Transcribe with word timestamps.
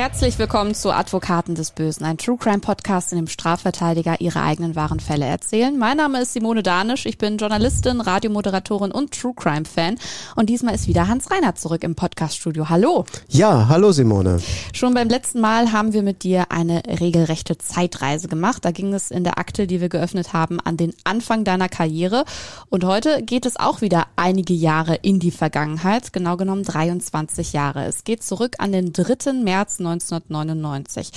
Herzlich 0.00 0.38
willkommen 0.38 0.74
zu 0.74 0.92
Advokaten 0.92 1.54
des 1.54 1.72
Bösen, 1.72 2.06
ein 2.06 2.16
True 2.16 2.38
Crime 2.38 2.60
Podcast, 2.60 3.12
in 3.12 3.18
dem 3.18 3.26
Strafverteidiger 3.26 4.18
ihre 4.22 4.40
eigenen 4.40 4.74
wahren 4.74 4.98
Fälle 4.98 5.26
erzählen. 5.26 5.76
Mein 5.76 5.98
Name 5.98 6.22
ist 6.22 6.32
Simone 6.32 6.62
Danisch, 6.62 7.04
ich 7.04 7.18
bin 7.18 7.36
Journalistin, 7.36 8.00
Radiomoderatorin 8.00 8.92
und 8.92 9.12
True 9.12 9.34
Crime 9.36 9.66
Fan 9.66 9.98
und 10.36 10.48
diesmal 10.48 10.74
ist 10.74 10.88
wieder 10.88 11.06
Hans 11.06 11.30
Reiner 11.30 11.54
zurück 11.54 11.84
im 11.84 11.96
Podcaststudio. 11.96 12.70
Hallo. 12.70 13.04
Ja, 13.28 13.68
hallo 13.68 13.92
Simone. 13.92 14.40
Schon 14.72 14.94
beim 14.94 15.10
letzten 15.10 15.38
Mal 15.38 15.70
haben 15.70 15.92
wir 15.92 16.02
mit 16.02 16.22
dir 16.22 16.50
eine 16.50 16.82
regelrechte 16.98 17.58
Zeitreise 17.58 18.28
gemacht. 18.28 18.64
Da 18.64 18.70
ging 18.70 18.94
es 18.94 19.10
in 19.10 19.22
der 19.22 19.38
Akte, 19.38 19.66
die 19.66 19.82
wir 19.82 19.90
geöffnet 19.90 20.32
haben, 20.32 20.60
an 20.60 20.78
den 20.78 20.94
Anfang 21.04 21.44
deiner 21.44 21.68
Karriere 21.68 22.24
und 22.70 22.84
heute 22.84 23.22
geht 23.22 23.44
es 23.44 23.60
auch 23.60 23.82
wieder 23.82 24.06
einige 24.16 24.54
Jahre 24.54 24.94
in 24.94 25.20
die 25.20 25.30
Vergangenheit, 25.30 26.14
genau 26.14 26.38
genommen 26.38 26.62
23 26.62 27.52
Jahre. 27.52 27.84
Es 27.84 28.04
geht 28.04 28.22
zurück 28.22 28.56
an 28.60 28.72
den 28.72 28.94
3. 28.94 29.34
März 29.34 29.78
1999. 29.92 31.10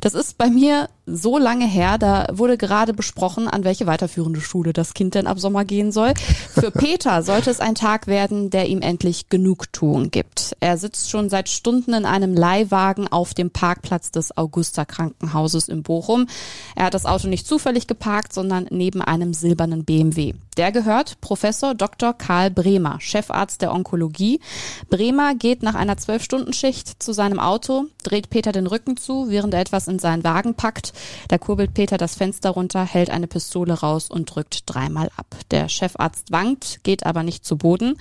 Das 0.00 0.14
ist 0.14 0.38
bei 0.38 0.48
mir 0.48 0.88
so 1.06 1.38
lange 1.38 1.66
her, 1.66 1.98
da 1.98 2.26
wurde 2.32 2.56
gerade 2.56 2.94
besprochen, 2.94 3.48
an 3.48 3.64
welche 3.64 3.86
weiterführende 3.86 4.40
Schule 4.40 4.72
das 4.72 4.94
Kind 4.94 5.14
denn 5.14 5.26
ab 5.26 5.40
Sommer 5.40 5.64
gehen 5.64 5.92
soll. 5.92 6.14
Für 6.54 6.70
Peter 6.70 7.22
sollte 7.22 7.50
es 7.50 7.60
ein 7.60 7.74
Tag 7.74 8.06
werden, 8.06 8.50
der 8.50 8.68
ihm 8.68 8.82
endlich 8.82 9.28
Genugtuung 9.28 10.10
gibt. 10.10 10.56
Er 10.60 10.76
sitzt 10.76 11.10
schon 11.10 11.28
seit 11.28 11.48
Stunden 11.48 11.94
in 11.94 12.04
einem 12.04 12.34
Leihwagen 12.34 13.08
auf 13.08 13.34
dem 13.34 13.50
Parkplatz 13.50 14.10
des 14.10 14.36
Augusta 14.36 14.84
Krankenhauses 14.84 15.68
in 15.68 15.82
Bochum. 15.82 16.26
Er 16.76 16.86
hat 16.86 16.94
das 16.94 17.06
Auto 17.06 17.28
nicht 17.28 17.46
zufällig 17.46 17.86
geparkt, 17.86 18.32
sondern 18.32 18.66
neben 18.70 19.02
einem 19.02 19.34
silbernen 19.34 19.84
BMW. 19.84 20.34
Der 20.56 20.72
gehört 20.72 21.20
Professor 21.20 21.74
Dr. 21.74 22.12
Karl 22.12 22.50
Bremer, 22.50 23.00
Chefarzt 23.00 23.62
der 23.62 23.72
Onkologie. 23.72 24.40
Bremer 24.90 25.34
geht 25.34 25.62
nach 25.62 25.74
einer 25.74 25.96
Zwölf-Stunden-Schicht 25.96 27.02
zu 27.02 27.12
seinem 27.12 27.38
Auto, 27.40 27.86
dreht 28.02 28.19
Peter 28.28 28.52
den 28.52 28.66
Rücken 28.66 28.98
zu, 28.98 29.30
während 29.30 29.54
er 29.54 29.60
etwas 29.60 29.88
in 29.88 29.98
seinen 29.98 30.24
Wagen 30.24 30.54
packt. 30.54 30.92
Da 31.28 31.38
kurbelt 31.38 31.72
Peter 31.72 31.96
das 31.96 32.16
Fenster 32.16 32.50
runter, 32.50 32.84
hält 32.84 33.08
eine 33.08 33.26
Pistole 33.26 33.72
raus 33.72 34.10
und 34.10 34.34
drückt 34.34 34.64
dreimal 34.66 35.10
ab. 35.16 35.26
Der 35.50 35.70
Chefarzt 35.70 36.32
wankt, 36.32 36.80
geht 36.82 37.06
aber 37.06 37.22
nicht 37.22 37.44
zu 37.46 37.56
Boden. 37.56 37.96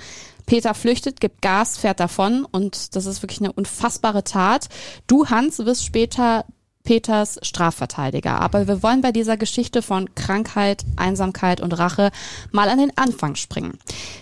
Peter 0.46 0.74
flüchtet, 0.74 1.22
gibt 1.22 1.44
Gas, 1.44 1.78
fährt 1.78 2.00
davon 2.00 2.44
und 2.44 2.96
das 2.96 3.06
ist 3.06 3.22
wirklich 3.22 3.40
eine 3.40 3.54
unfassbare 3.54 4.24
Tat. 4.24 4.68
Du, 5.06 5.28
Hans, 5.28 5.60
wirst 5.60 5.86
später 5.86 6.44
Peters 6.90 7.38
Strafverteidiger. 7.44 8.42
Aber 8.42 8.68
wir 8.68 8.82
wollen 8.82 9.02
bei 9.02 9.12
dieser 9.12 9.38
Geschichte 9.38 9.84
von 9.84 10.16
Krankheit, 10.16 10.84
Einsamkeit 10.96 11.62
und 11.62 11.78
Rache 11.78 12.10
mal 12.52 12.68
an 12.68 12.80
den 12.80 12.98
Anfang 12.98 13.36
springen. 13.36 13.78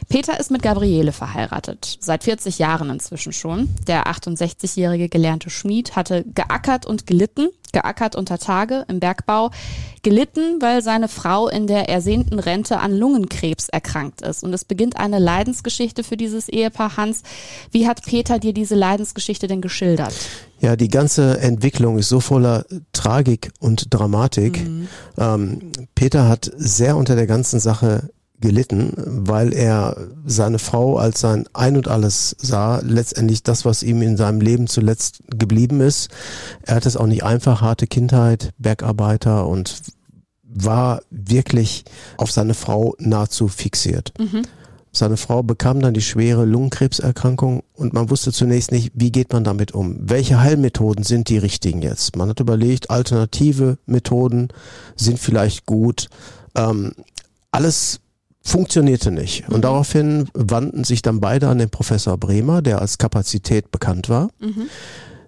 Peter 0.10 0.38
ist 0.38 0.52
mit 0.52 0.64
Gabriele 0.64 1.14
verheiratet, 1.14 1.96
seit 2.02 2.26
40 2.26 2.60
Jahren 2.60 2.90
inzwischen 2.90 3.32
schon. 3.32 3.74
Der 3.88 4.08
68-jährige 4.08 5.08
gelernte 5.08 5.50
Schmied 5.50 5.96
hatte 5.96 6.26
geackert 6.26 6.86
und 6.86 7.08
gelitten, 7.08 7.48
geackert 7.74 8.16
unter 8.16 8.38
Tage 8.38 8.86
im 8.88 9.00
Bergbau, 9.00 9.52
gelitten, 10.04 10.62
weil 10.62 10.82
seine 10.82 11.08
Frau 11.08 11.48
in 11.48 11.68
der 11.68 11.90
ersehnten 11.90 12.40
Rente 12.40 12.80
an 12.80 12.94
Lungenkrebs 12.94 13.70
erkrankt 13.70 14.22
ist. 14.22 14.44
Und 14.44 14.54
es 14.54 14.64
beginnt 14.64 14.98
eine 14.98 15.20
Leidensgeschichte 15.20 16.04
für 16.04 16.18
dieses 16.18 16.50
Ehepaar. 16.50 16.98
Hans, 16.98 17.24
wie 17.72 17.88
hat 17.88 18.04
Peter 18.06 18.40
dir 18.40 18.54
diese 18.54 18.76
Leidensgeschichte 18.76 19.48
denn 19.48 19.62
geschildert? 19.62 20.14
Ja, 20.60 20.76
die 20.76 20.88
ganze 20.88 21.40
Entwicklung 21.40 22.00
ist 22.00 22.10
so 22.10 22.20
voller 22.20 22.66
Tragik 22.94 23.52
und 23.60 23.94
Dramatik. 23.94 24.66
Mhm. 24.66 24.88
Ähm, 25.18 25.72
Peter 25.94 26.28
hat 26.28 26.52
sehr 26.56 26.98
unter 26.98 27.16
der 27.16 27.28
ganzen 27.28 27.60
Sache 27.60 28.10
gelitten, 28.40 28.94
weil 28.96 29.54
er 29.54 29.98
seine 30.26 30.60
Frau 30.60 30.98
als 30.98 31.22
sein 31.22 31.46
Ein 31.54 31.78
und 31.78 31.88
alles 31.88 32.36
sah, 32.40 32.80
letztendlich 32.84 33.44
das, 33.44 33.66
was 33.66 33.84
ihm 33.84 34.02
in 34.02 34.18
seinem 34.18 34.42
Leben 34.42 34.68
zuletzt 34.68 35.22
geblieben 35.28 35.82
ist. 35.82 36.10
Er 36.64 36.76
hat 36.76 36.86
es 36.86 36.98
auch 36.98 37.08
nicht 37.08 37.24
einfach, 37.24 37.62
harte 37.62 37.88
Kindheit, 37.88 38.52
Bergarbeiter 38.58 39.48
und 39.48 39.82
war 40.44 41.02
wirklich 41.10 41.84
auf 42.18 42.32
seine 42.32 42.54
Frau 42.54 42.96
nahezu 43.00 43.48
fixiert. 43.48 44.14
Mhm. 44.20 44.44
Seine 44.92 45.18
Frau 45.18 45.44
bekam 45.44 45.80
dann 45.80 45.94
die 45.94 46.02
schwere 46.02 46.46
Lungenkrebserkrankung 46.46 47.62
und 47.74 47.94
man 47.94 48.10
wusste 48.10 48.32
zunächst 48.32 48.72
nicht, 48.72 48.92
wie 48.96 49.12
geht 49.12 49.32
man 49.32 49.44
damit 49.44 49.74
um? 49.74 49.96
Welche 50.00 50.42
Heilmethoden 50.42 51.04
sind 51.04 51.30
die 51.30 51.38
richtigen 51.38 51.82
jetzt? 51.82 52.16
Man 52.16 52.30
hat 52.30 52.40
überlegt, 52.40 52.90
alternative 52.90 53.78
Methoden 53.86 54.48
sind 54.96 55.20
vielleicht 55.20 55.68
gut. 55.68 56.08
Ähm, 56.56 56.94
alles 57.52 58.00
funktionierte 58.48 59.12
nicht. 59.12 59.48
Und 59.50 59.58
mhm. 59.58 59.62
daraufhin 59.62 60.30
wandten 60.34 60.84
sich 60.84 61.02
dann 61.02 61.20
beide 61.20 61.50
an 61.50 61.58
den 61.58 61.70
Professor 61.70 62.18
Bremer, 62.18 62.62
der 62.62 62.82
als 62.82 62.98
Kapazität 62.98 63.72
bekannt 63.72 64.10
war. 64.10 64.30
Mhm. 64.40 64.68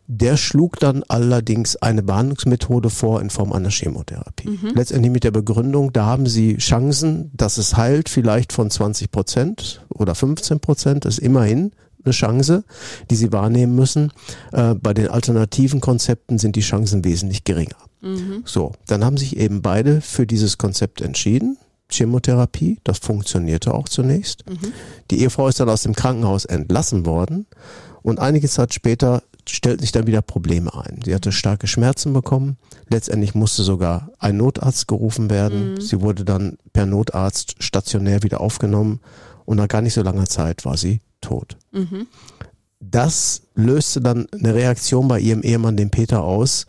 Der 0.07 0.37
schlug 0.37 0.79
dann 0.79 1.03
allerdings 1.07 1.75
eine 1.75 2.01
Behandlungsmethode 2.01 2.89
vor 2.89 3.21
in 3.21 3.29
Form 3.29 3.53
einer 3.53 3.69
Chemotherapie. 3.69 4.49
Mhm. 4.49 4.71
Letztendlich 4.73 5.11
mit 5.11 5.23
der 5.23 5.31
Begründung, 5.31 5.93
da 5.93 6.05
haben 6.05 6.25
Sie 6.25 6.57
Chancen, 6.57 7.29
dass 7.35 7.59
es 7.59 7.77
heilt, 7.77 8.09
vielleicht 8.09 8.51
von 8.51 8.71
20 8.71 9.11
Prozent 9.11 9.85
oder 9.89 10.15
15 10.15 10.61
Prozent, 10.61 11.05
ist 11.05 11.19
immerhin 11.19 11.73
eine 12.03 12.13
Chance, 12.13 12.63
die 13.11 13.15
Sie 13.15 13.31
wahrnehmen 13.31 13.75
müssen. 13.75 14.11
Äh, 14.51 14.73
bei 14.75 14.93
den 14.93 15.09
alternativen 15.09 15.81
Konzepten 15.81 16.39
sind 16.39 16.55
die 16.55 16.61
Chancen 16.61 17.03
wesentlich 17.03 17.43
geringer. 17.43 17.77
Mhm. 18.01 18.43
So, 18.45 18.71
dann 18.87 19.03
haben 19.03 19.17
sich 19.17 19.37
eben 19.37 19.61
beide 19.61 20.01
für 20.01 20.25
dieses 20.25 20.57
Konzept 20.57 21.01
entschieden. 21.01 21.57
Chemotherapie. 21.89 22.79
Das 22.83 22.99
funktionierte 22.99 23.73
auch 23.73 23.89
zunächst. 23.89 24.49
Mhm. 24.49 24.73
Die 25.11 25.21
Ehefrau 25.21 25.47
ist 25.47 25.59
dann 25.59 25.69
aus 25.69 25.83
dem 25.83 25.95
Krankenhaus 25.95 26.45
entlassen 26.45 27.05
worden 27.05 27.45
und 28.01 28.19
einige 28.19 28.47
Zeit 28.47 28.73
später 28.73 29.23
stellten 29.47 29.81
sich 29.81 29.91
dann 29.91 30.07
wieder 30.07 30.21
Probleme 30.21 30.73
ein. 30.73 30.99
Sie 31.03 31.13
hatte 31.13 31.31
starke 31.31 31.67
Schmerzen 31.67 32.13
bekommen. 32.13 32.57
Letztendlich 32.89 33.35
musste 33.35 33.63
sogar 33.63 34.11
ein 34.19 34.37
Notarzt 34.37 34.87
gerufen 34.87 35.29
werden. 35.29 35.73
Mhm. 35.73 35.81
Sie 35.81 36.01
wurde 36.01 36.23
dann 36.23 36.57
per 36.73 36.85
Notarzt 36.85 37.55
stationär 37.59 38.23
wieder 38.23 38.41
aufgenommen 38.41 38.99
und 39.45 39.57
nach 39.57 39.67
gar 39.67 39.81
nicht 39.81 39.93
so 39.93 40.03
langer 40.03 40.27
Zeit 40.27 40.65
war 40.65 40.77
sie 40.77 41.01
tot. 41.21 41.57
Mhm. 41.71 42.07
Das 42.79 43.41
löste 43.55 43.99
dann 43.99 44.27
eine 44.31 44.53
Reaktion 44.53 45.07
bei 45.07 45.19
ihrem 45.19 45.41
Ehemann, 45.41 45.75
dem 45.75 45.89
Peter, 45.89 46.23
aus, 46.23 46.65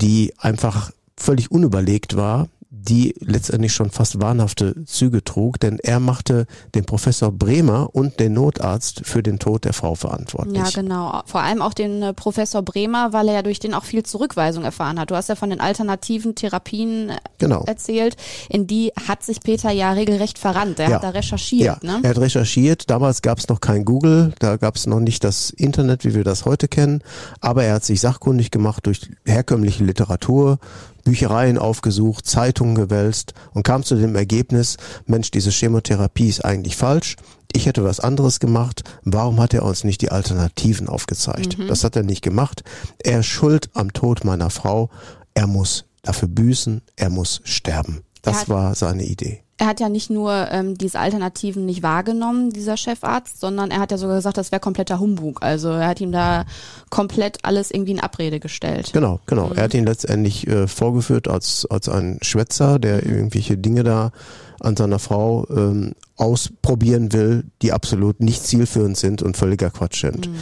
die 0.00 0.32
einfach 0.38 0.90
völlig 1.16 1.50
unüberlegt 1.50 2.16
war 2.16 2.48
die 2.88 3.14
letztendlich 3.20 3.72
schon 3.72 3.90
fast 3.90 4.20
wahnhafte 4.20 4.84
Züge 4.84 5.22
trug, 5.22 5.60
denn 5.60 5.78
er 5.78 6.00
machte 6.00 6.46
den 6.74 6.84
Professor 6.84 7.30
Bremer 7.30 7.90
und 7.92 8.18
den 8.18 8.32
Notarzt 8.32 9.02
für 9.04 9.22
den 9.22 9.38
Tod 9.38 9.64
der 9.64 9.72
Frau 9.72 9.94
verantwortlich. 9.94 10.56
Ja, 10.56 10.68
genau. 10.74 11.22
Vor 11.26 11.42
allem 11.42 11.62
auch 11.62 11.74
den 11.74 12.02
äh, 12.02 12.12
Professor 12.12 12.62
Bremer, 12.62 13.12
weil 13.12 13.28
er 13.28 13.34
ja 13.34 13.42
durch 13.42 13.60
den 13.60 13.74
auch 13.74 13.84
viel 13.84 14.02
Zurückweisung 14.02 14.64
erfahren 14.64 14.98
hat. 14.98 15.10
Du 15.10 15.16
hast 15.16 15.28
ja 15.28 15.36
von 15.36 15.50
den 15.50 15.60
alternativen 15.60 16.34
Therapien 16.34 17.10
äh, 17.10 17.16
genau. 17.38 17.64
erzählt. 17.66 18.16
In 18.48 18.66
die 18.66 18.92
hat 19.08 19.22
sich 19.22 19.40
Peter 19.40 19.70
ja 19.70 19.92
regelrecht 19.92 20.38
verrannt. 20.38 20.80
Er 20.80 20.88
ja. 20.88 20.96
hat 20.96 21.04
da 21.04 21.10
recherchiert. 21.10 21.82
Ja, 21.82 21.92
ne? 21.92 22.00
er 22.02 22.10
hat 22.10 22.18
recherchiert. 22.18 22.90
Damals 22.90 23.22
gab 23.22 23.38
es 23.38 23.48
noch 23.48 23.60
kein 23.60 23.84
Google, 23.84 24.32
da 24.40 24.56
gab 24.56 24.76
es 24.76 24.86
noch 24.86 25.00
nicht 25.00 25.22
das 25.22 25.50
Internet, 25.50 26.04
wie 26.04 26.14
wir 26.14 26.24
das 26.24 26.44
heute 26.44 26.66
kennen. 26.66 27.02
Aber 27.40 27.64
er 27.64 27.74
hat 27.74 27.84
sich 27.84 28.00
sachkundig 28.00 28.50
gemacht 28.50 28.86
durch 28.86 29.10
herkömmliche 29.24 29.84
Literatur, 29.84 30.58
Büchereien 31.04 31.58
aufgesucht, 31.58 32.26
Zeitungen 32.26 32.74
gewälzt 32.74 33.34
und 33.52 33.62
kam 33.62 33.82
zu 33.82 33.96
dem 33.96 34.14
Ergebnis, 34.14 34.76
Mensch, 35.06 35.30
diese 35.30 35.50
Chemotherapie 35.50 36.28
ist 36.28 36.44
eigentlich 36.44 36.76
falsch. 36.76 37.16
Ich 37.52 37.66
hätte 37.66 37.84
was 37.84 38.00
anderes 38.00 38.40
gemacht. 38.40 38.82
Warum 39.04 39.40
hat 39.40 39.52
er 39.52 39.64
uns 39.64 39.84
nicht 39.84 40.00
die 40.00 40.10
Alternativen 40.10 40.88
aufgezeigt? 40.88 41.58
Mhm. 41.58 41.68
Das 41.68 41.84
hat 41.84 41.96
er 41.96 42.02
nicht 42.02 42.22
gemacht. 42.22 42.64
Er 43.02 43.20
ist 43.20 43.26
schuld 43.26 43.68
am 43.74 43.92
Tod 43.92 44.24
meiner 44.24 44.48
Frau. 44.48 44.88
Er 45.34 45.46
muss 45.46 45.84
dafür 46.02 46.28
büßen. 46.28 46.80
Er 46.96 47.10
muss 47.10 47.42
sterben. 47.44 48.02
Das 48.22 48.48
war 48.48 48.74
seine 48.74 49.04
Idee 49.04 49.42
er 49.62 49.68
hat 49.68 49.78
ja 49.78 49.88
nicht 49.88 50.10
nur 50.10 50.48
ähm, 50.50 50.76
diese 50.76 50.98
Alternativen 50.98 51.64
nicht 51.64 51.84
wahrgenommen, 51.84 52.50
dieser 52.50 52.76
Chefarzt, 52.76 53.38
sondern 53.38 53.70
er 53.70 53.78
hat 53.78 53.92
ja 53.92 53.96
sogar 53.96 54.16
gesagt, 54.16 54.36
das 54.36 54.50
wäre 54.50 54.58
kompletter 54.58 54.98
Humbug. 54.98 55.40
Also 55.40 55.68
er 55.68 55.86
hat 55.86 56.00
ihm 56.00 56.10
da 56.10 56.46
komplett 56.90 57.38
alles 57.44 57.70
irgendwie 57.70 57.92
in 57.92 58.00
Abrede 58.00 58.40
gestellt. 58.40 58.90
Genau, 58.92 59.20
genau. 59.24 59.46
Mhm. 59.46 59.52
Er 59.54 59.62
hat 59.62 59.74
ihn 59.74 59.86
letztendlich 59.86 60.48
äh, 60.48 60.66
vorgeführt 60.66 61.28
als, 61.28 61.64
als 61.70 61.88
ein 61.88 62.18
Schwätzer, 62.22 62.80
der 62.80 63.04
mhm. 63.04 63.10
irgendwelche 63.12 63.56
Dinge 63.56 63.84
da 63.84 64.10
an 64.58 64.76
seiner 64.76 64.98
Frau 64.98 65.46
ähm, 65.48 65.92
ausprobieren 66.16 67.12
will, 67.12 67.44
die 67.62 67.72
absolut 67.72 68.18
nicht 68.18 68.42
zielführend 68.42 68.96
sind 68.96 69.22
und 69.22 69.36
völliger 69.36 69.70
Quatsch 69.70 70.00
sind. 70.00 70.28
Mhm 70.28 70.34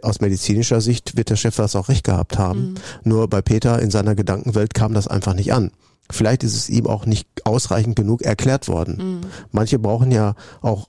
aus 0.00 0.22
medizinischer 0.22 0.80
Sicht 0.80 1.14
wird 1.14 1.28
der 1.28 1.36
Chef 1.36 1.56
das 1.56 1.76
auch 1.76 1.90
recht 1.90 2.04
gehabt 2.04 2.38
haben. 2.38 2.70
Mhm. 2.70 2.74
Nur 3.04 3.28
bei 3.28 3.42
Peter 3.42 3.82
in 3.82 3.90
seiner 3.90 4.14
Gedankenwelt 4.14 4.72
kam 4.72 4.94
das 4.94 5.08
einfach 5.08 5.34
nicht 5.34 5.52
an. 5.52 5.72
Vielleicht 6.10 6.44
ist 6.44 6.54
es 6.54 6.68
ihm 6.68 6.86
auch 6.86 7.06
nicht 7.06 7.28
ausreichend 7.44 7.96
genug 7.96 8.22
erklärt 8.22 8.68
worden. 8.68 8.96
Mhm. 8.96 9.20
Manche 9.52 9.78
brauchen 9.78 10.10
ja 10.10 10.34
auch 10.60 10.88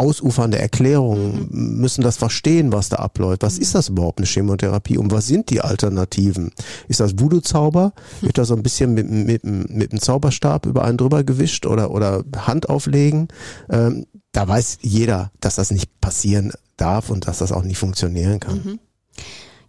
ausufernde 0.00 0.58
Erklärungen, 0.58 1.48
müssen 1.50 2.02
das 2.02 2.16
verstehen, 2.16 2.72
was 2.72 2.88
da 2.88 2.96
abläuft. 2.96 3.42
Was 3.42 3.58
ist 3.58 3.74
das 3.74 3.90
überhaupt, 3.90 4.18
eine 4.18 4.26
Chemotherapie? 4.26 4.96
Und 4.96 5.12
was 5.12 5.26
sind 5.26 5.50
die 5.50 5.60
Alternativen? 5.60 6.52
Ist 6.88 7.00
das 7.00 7.18
Voodoo-Zauber? 7.18 7.92
Wird 8.22 8.38
da 8.38 8.46
so 8.46 8.56
ein 8.56 8.62
bisschen 8.62 8.94
mit, 8.94 9.10
mit, 9.10 9.44
mit 9.44 9.92
einem 9.92 10.00
Zauberstab 10.00 10.64
über 10.64 10.84
einen 10.84 10.96
drüber 10.96 11.22
gewischt 11.22 11.66
oder, 11.66 11.90
oder 11.90 12.24
Hand 12.34 12.70
auflegen? 12.70 13.28
Ähm, 13.68 14.06
da 14.32 14.48
weiß 14.48 14.78
jeder, 14.80 15.32
dass 15.40 15.56
das 15.56 15.70
nicht 15.70 16.00
passieren 16.00 16.52
darf 16.78 17.10
und 17.10 17.26
dass 17.26 17.38
das 17.38 17.52
auch 17.52 17.62
nicht 17.62 17.78
funktionieren 17.78 18.40
kann. 18.40 18.80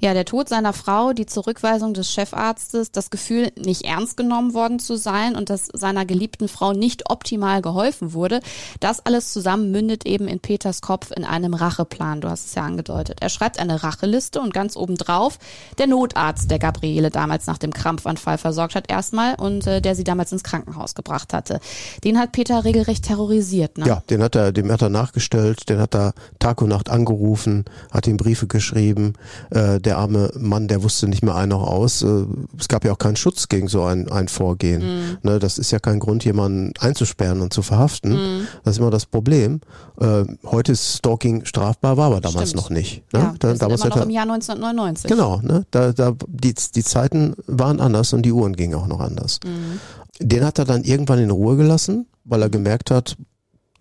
Ja, 0.04 0.16
der 0.16 0.26
Tod 0.26 0.50
seiner 0.50 0.74
Frau, 0.74 1.14
die 1.14 1.28
Zurückweisung 1.28 1.94
des 1.94 2.12
Chefarztes, 2.12 2.92
das 2.92 3.12
Gefühl, 3.12 3.52
nicht 3.56 3.84
ernst 3.84 4.18
genommen 4.18 4.56
worden 4.56 4.80
zu 4.80 4.96
sein 4.96 5.36
und 5.36 5.52
dass 5.52 5.68
seiner 5.72 6.06
geliebten 6.06 6.48
Frau 6.48 6.74
nicht 6.74 7.12
optimal 7.12 7.62
geholfen 7.62 8.14
wurde, 8.14 8.40
das 8.80 9.06
alles 9.06 9.32
zusammen 9.32 9.70
mündet 9.70 10.08
eben 10.08 10.28
in 10.28 10.40
Peters 10.40 10.82
Kopf 10.82 11.12
in 11.16 11.24
einem 11.24 11.54
Racheplan, 11.54 12.20
du 12.20 12.30
hast 12.30 12.48
es 12.48 12.56
ja 12.56 12.64
angedeutet. 12.64 13.20
Er 13.22 13.30
schreibt 13.30 13.60
eine 13.60 13.84
Racheliste 13.84 14.42
und 14.42 14.56
ganz 14.56 14.76
obendrauf 14.76 15.38
der 15.78 15.86
Notarzt, 15.86 16.50
der 16.50 16.58
Gabriele 16.58 17.12
damals 17.12 17.46
nach 17.46 17.60
dem 17.60 17.72
Krampfanfall 17.72 18.40
versorgt 18.40 18.74
hat 18.74 18.90
erstmal 18.90 19.36
und 19.36 19.68
äh, 19.68 19.82
der 19.82 19.94
sie 19.94 20.04
damals 20.04 20.32
ins 20.32 20.44
Krankenhaus 20.44 20.96
gebracht 20.96 21.32
hatte. 21.32 21.60
Den 22.04 22.18
hat 22.18 22.32
Peter 22.32 22.64
regelrecht 22.64 23.06
terrorisiert, 23.06 23.78
ne? 23.78 23.86
Ja, 23.86 24.02
den 24.10 24.24
hat 24.24 24.34
er, 24.34 24.52
dem 24.52 24.72
hat 24.72 24.82
er 24.82 24.90
nachgestellt, 24.90 25.70
den 25.70 25.80
hat 25.80 25.94
er 25.94 26.14
Tag 26.40 26.60
und 26.64 26.70
Nacht 26.70 26.90
angerufen, 26.90 27.66
hat 27.92 28.08
ihm 28.08 28.18
Briefe 28.18 28.48
geschrieben. 28.48 29.14
Äh, 29.52 29.80
der 29.80 29.91
arme 29.98 30.32
Mann, 30.38 30.68
der 30.68 30.84
wusste 30.84 31.08
nicht 31.08 31.24
mehr 31.24 31.36
ein 31.36 31.50
noch 31.50 31.66
aus. 31.66 32.02
Äh, 32.02 32.26
es 32.60 32.68
gab 32.68 32.86
ja 32.86 32.92
auch 32.94 32.98
keinen 32.98 33.16
Schutz 33.16 33.48
gegen 33.50 33.68
so 33.68 33.84
ein, 33.84 34.10
ein 34.12 34.28
Vorgehen. 34.28 34.82
Mhm. 34.82 35.18
Ne, 35.24 35.40
das 35.40 35.58
ist 35.58 35.72
ja 35.72 35.80
kein 35.80 36.00
Grund, 36.00 36.24
jemanden 36.26 36.74
einzusperren 36.80 37.42
und 37.42 37.54
zu 37.54 37.62
verhaften. 37.62 38.12
Mhm. 38.14 38.48
Das 38.64 38.76
ist 38.76 38.80
immer 38.80 38.92
das 38.92 39.06
Problem. 39.06 39.62
Äh, 40.00 40.26
heute 40.46 40.72
ist 40.74 40.98
Stalking 40.98 41.46
strafbar, 41.46 41.98
war 41.98 42.08
aber 42.08 42.22
damals 42.22 42.50
Stimmt. 42.50 42.64
noch 42.64 42.70
nicht. 42.70 43.04
Ne? 43.14 43.20
Ja, 43.20 43.34
Da- 43.40 43.54
damals 43.54 43.82
immer 43.86 43.96
noch 43.96 44.04
im 44.04 44.10
Jahr 44.10 44.24
1999. 44.24 45.10
Genau, 45.10 45.40
ne? 45.42 45.66
Da, 45.72 45.92
da, 45.94 46.14
die, 46.28 46.54
die 46.76 46.84
Zeiten 46.84 47.34
waren 47.48 47.80
anders 47.80 48.14
und 48.14 48.22
die 48.24 48.32
Uhren 48.32 48.56
gingen 48.56 48.76
auch 48.76 48.88
noch 48.88 49.00
anders. 49.00 49.40
Mhm. 49.46 49.80
Den 50.20 50.44
hat 50.46 50.60
er 50.60 50.66
dann 50.66 50.84
irgendwann 50.84 51.20
in 51.20 51.32
Ruhe 51.32 51.58
gelassen, 51.58 52.06
weil 52.26 52.42
er 52.42 52.50
gemerkt 52.50 52.92
hat, 52.92 53.16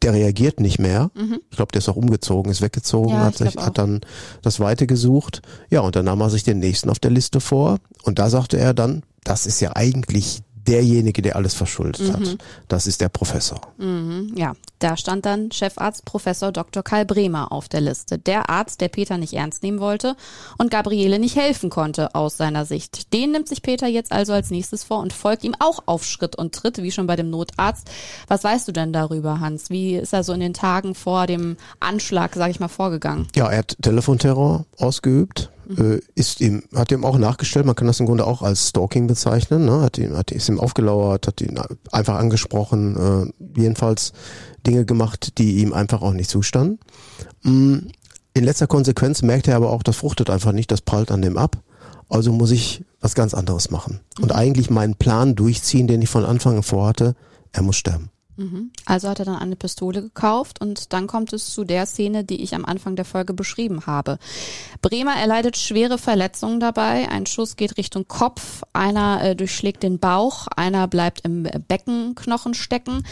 der 0.03 0.13
reagiert 0.13 0.61
nicht 0.61 0.79
mehr. 0.79 1.11
Ich 1.51 1.57
glaube, 1.57 1.73
der 1.73 1.81
ist 1.81 1.89
auch 1.89 1.97
umgezogen, 1.97 2.51
ist 2.51 2.63
weggezogen, 2.63 3.13
Mhm. 3.13 3.19
Ja, 3.19 3.25
hat, 3.25 3.41
ich 3.41 3.51
sich, 3.51 3.57
hat 3.57 3.79
dann 3.79 4.01
das 4.43 4.61
Weite 4.61 4.87
gesucht. 4.87 5.43
Ja, 5.71 5.81
und 5.81 5.97
dann 5.97 6.07
nahm 6.07 6.21
er 6.21 6.31
sich 6.31 6.43
den 6.45 6.59
nächsten 6.59 6.91
auf 6.91 6.99
der 6.99 7.11
Liste 7.11 7.41
vor. 7.41 7.79
Und 8.03 8.19
da 8.19 8.31
sagte 8.31 8.59
er 8.59 8.75
dann, 8.75 9.03
das 9.25 9.47
ist 9.47 9.61
ja 9.61 9.77
eigentlich 9.77 10.43
derjenige, 10.71 11.21
der 11.23 11.37
alles 11.37 11.55
verschuldet 11.55 12.13
hat. 12.13 12.39
Das 12.69 12.87
ist 12.87 13.01
der 13.01 13.09
Professor. 13.09 13.61
Mhm, 13.79 14.33
ja, 14.37 14.55
da 14.79 14.97
stand 14.97 15.27
dann 15.27 15.51
Chefarzt 15.51 16.05
Professor 16.05 16.53
Dr. 16.53 16.83
Karl 16.83 17.05
Bremer 17.05 17.53
auf 17.53 17.69
der 17.69 17.81
Liste. 17.81 18.19
Der 18.19 18.49
Arzt, 18.49 18.81
der 18.81 18.89
Peter 18.89 19.19
nicht 19.19 19.35
ernst 19.35 19.63
nehmen 19.63 19.81
wollte 19.81 20.17
und 20.59 20.71
Gabriele 20.71 21.19
nicht 21.19 21.37
helfen 21.37 21.71
konnte 21.71 22.15
aus 22.15 22.37
seiner 22.37 22.65
Sicht. 22.65 23.13
Den 23.13 23.33
nimmt 23.33 23.49
sich 23.49 23.63
Peter 23.63 23.89
jetzt 23.89 24.13
also 24.13 24.33
als 24.33 24.51
nächstes 24.51 24.85
vor 24.85 25.01
und 25.01 25.13
folgt 25.13 25.45
ihm 25.45 25.55
auch 25.59 25.83
auf 25.87 26.05
Schritt 26.05 26.37
und 26.37 26.55
Tritt, 26.55 26.83
wie 26.83 26.93
schon 26.93 27.07
bei 27.07 27.17
dem 27.17 27.31
Notarzt. 27.31 27.91
Was 28.29 28.45
weißt 28.45 28.69
du 28.69 28.73
denn 28.73 28.93
darüber, 28.93 29.41
Hans? 29.41 29.71
Wie 29.71 29.97
ist 29.97 30.13
er 30.13 30.25
so 30.25 30.33
in 30.33 30.41
den 30.41 30.55
Tagen 30.55 30.95
vor 30.95 31.27
dem 31.27 31.57
Anschlag, 31.81 32.35
sag 32.35 32.51
ich 32.51 32.61
mal, 32.61 32.69
vorgegangen? 32.69 33.27
Ja, 33.35 33.51
er 33.51 33.59
hat 33.59 33.77
Telefonterror 33.83 34.65
ausgeübt, 34.79 35.51
äh, 35.77 36.01
ist 36.15 36.41
ihm, 36.41 36.63
hat 36.75 36.91
ihm 36.93 37.05
auch 37.05 37.19
nachgestellt, 37.19 37.67
man 37.67 37.75
kann 37.75 37.87
das 37.87 38.01
im 38.01 38.07
Grunde 38.07 38.27
auch 38.27 38.43
als 38.43 38.69
Stalking 38.69 39.07
bezeichnen, 39.07 39.65
ne? 39.65 39.81
hat 39.81 39.99
ihm, 39.99 40.17
hat, 40.17 40.31
ist 40.31 40.49
ihm 40.49 40.61
aufgelauert, 40.61 41.27
hat 41.27 41.41
ihn 41.41 41.59
einfach 41.93 42.17
angesprochen, 42.17 43.33
äh, 43.37 43.61
jedenfalls 43.61 44.13
Dinge 44.67 44.85
gemacht, 44.85 45.39
die 45.39 45.59
ihm 45.59 45.73
einfach 45.73 46.03
auch 46.03 46.13
nicht 46.13 46.31
zustanden. 46.31 46.79
Mm, 47.43 47.79
In 48.35 48.45
letzter 48.45 48.67
Konsequenz 48.67 49.23
merkt 49.23 49.49
er 49.49 49.57
aber 49.57 49.71
auch, 49.71 49.83
das 49.83 49.97
fruchtet 49.97 50.31
einfach 50.31 50.53
nicht, 50.53 50.71
das 50.71 50.81
prallt 50.81 51.11
an 51.11 51.23
dem 51.23 51.37
ab. 51.37 51.59
Also 52.09 52.33
muss 52.33 52.51
ich 52.51 52.85
was 53.01 53.15
ganz 53.15 53.35
anderes 53.35 53.71
machen. 53.71 54.01
Und 54.21 54.33
eigentlich 54.33 54.69
meinen 54.69 54.97
Plan 54.97 55.37
durchziehen, 55.37 55.87
den 55.87 56.03
ich 56.03 56.09
von 56.09 56.25
Anfang 56.25 56.57
an 56.57 56.63
vorhatte, 56.63 57.15
er 57.53 57.63
muss 57.63 57.77
sterben. 57.77 58.11
Also 58.87 59.09
hat 59.09 59.19
er 59.19 59.25
dann 59.25 59.37
eine 59.37 59.57
Pistole 59.57 60.03
gekauft 60.03 60.61
und 60.61 60.93
dann 60.93 61.07
kommt 61.07 61.33
es 61.33 61.53
zu 61.53 61.65
der 61.65 61.87
Szene, 61.87 62.25
die 62.25 62.43
ich 62.43 62.55
am 62.55 62.65
Anfang 62.65 62.97
der 62.97 63.05
Folge 63.05 63.35
beschrieben 63.35 63.87
habe. 63.87 64.19
Bremer 64.83 65.15
erleidet 65.15 65.57
schwere 65.57 65.99
Verletzungen 65.99 66.61
dabei. 66.61 67.09
Ein 67.09 67.27
Schuss 67.27 67.57
geht 67.57 67.77
Richtung 67.77 68.09
Kopf, 68.09 68.63
einer 68.73 69.23
äh, 69.23 69.37
durchschlägt 69.37 69.83
den 69.83 69.99
Bauch, 69.99 70.47
einer 70.49 70.89
bleibt 70.89 71.21
im 71.25 71.43
Beckenknochen 71.69 72.55
stecken. 72.55 73.05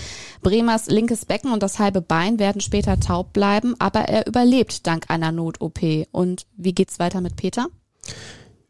Bremers 0.43 0.87
linkes 0.87 1.27
Becken 1.27 1.53
und 1.53 1.63
das 1.63 1.79
halbe 1.79 2.01
Bein 2.01 2.39
werden 2.39 2.61
später 2.61 2.99
taub 2.99 3.33
bleiben, 3.33 3.75
aber 3.79 4.01
er 4.01 4.27
überlebt 4.27 4.87
dank 4.87 5.11
einer 5.11 5.33
Not-OP. 5.33 5.81
Und 6.11 6.47
wie 6.57 6.73
geht's 6.73 6.99
weiter 6.99 7.21
mit 7.21 7.37
Peter? 7.37 7.67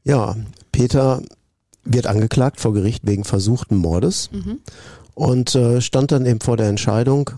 Ja, 0.03 0.37
Peter 0.73 1.23
wird 1.85 2.07
angeklagt 2.07 2.61
vor 2.61 2.73
Gericht 2.73 3.07
wegen 3.07 3.25
versuchten 3.25 3.77
Mordes 3.77 4.29
und 5.19 5.57
äh, 5.57 5.81
stand 5.81 6.13
dann 6.13 6.27
eben 6.27 6.41
vor 6.41 6.57
der 6.57 6.69
Entscheidung, 6.69 7.31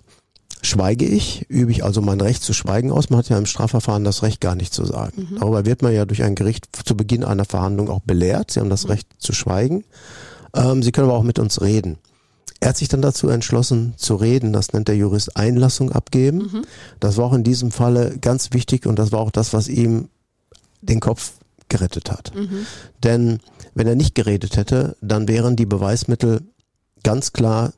schweige 0.60 1.06
ich, 1.06 1.46
übe 1.48 1.72
ich 1.72 1.82
also 1.82 2.02
mein 2.02 2.20
Recht 2.20 2.42
zu 2.42 2.52
schweigen 2.52 2.92
aus. 2.92 3.08
Man 3.08 3.18
hat 3.18 3.30
ja 3.30 3.38
im 3.38 3.46
Strafverfahren 3.46 4.04
das 4.04 4.22
Recht 4.22 4.42
gar 4.42 4.54
nicht 4.54 4.74
zu 4.74 4.84
sagen. 4.84 5.28
Darüber 5.40 5.64
wird 5.64 5.80
man 5.80 5.94
ja 5.94 6.04
durch 6.04 6.22
ein 6.22 6.34
Gericht 6.34 6.68
zu 6.84 6.94
Beginn 6.94 7.24
einer 7.24 7.46
Verhandlung 7.46 7.88
auch 7.88 8.00
belehrt. 8.00 8.50
Sie 8.50 8.60
haben 8.60 8.68
das 8.68 8.90
Recht 8.90 9.08
zu 9.16 9.32
schweigen. 9.32 9.84
Ähm, 10.54 10.82
Sie 10.82 10.92
können 10.92 11.08
aber 11.08 11.16
auch 11.16 11.22
mit 11.22 11.38
uns 11.38 11.62
reden. 11.62 11.96
Er 12.60 12.68
hat 12.68 12.76
sich 12.76 12.88
dann 12.88 13.00
dazu 13.00 13.30
entschlossen 13.30 13.94
zu 13.96 14.14
reden, 14.16 14.52
das 14.52 14.74
nennt 14.74 14.88
der 14.88 14.96
Jurist 14.96 15.34
Einlassung 15.38 15.90
abgeben. 15.90 16.40
Das 17.00 17.16
war 17.16 17.24
auch 17.24 17.32
in 17.32 17.44
diesem 17.44 17.70
Falle 17.70 18.18
ganz 18.20 18.52
wichtig 18.52 18.84
und 18.84 18.98
das 18.98 19.10
war 19.10 19.20
auch 19.20 19.30
das, 19.30 19.54
was 19.54 19.68
ihm 19.68 20.10
den 20.82 21.00
Kopf 21.00 21.32
gerettet 21.70 22.10
hat. 22.10 22.30
Denn 23.02 23.38
wenn 23.74 23.86
er 23.86 23.94
nicht 23.94 24.14
geredet 24.14 24.58
hätte, 24.58 24.96
dann 25.00 25.28
wären 25.28 25.56
die 25.56 25.64
Beweismittel 25.64 26.42
ganz 27.02 27.32
klar 27.32 27.72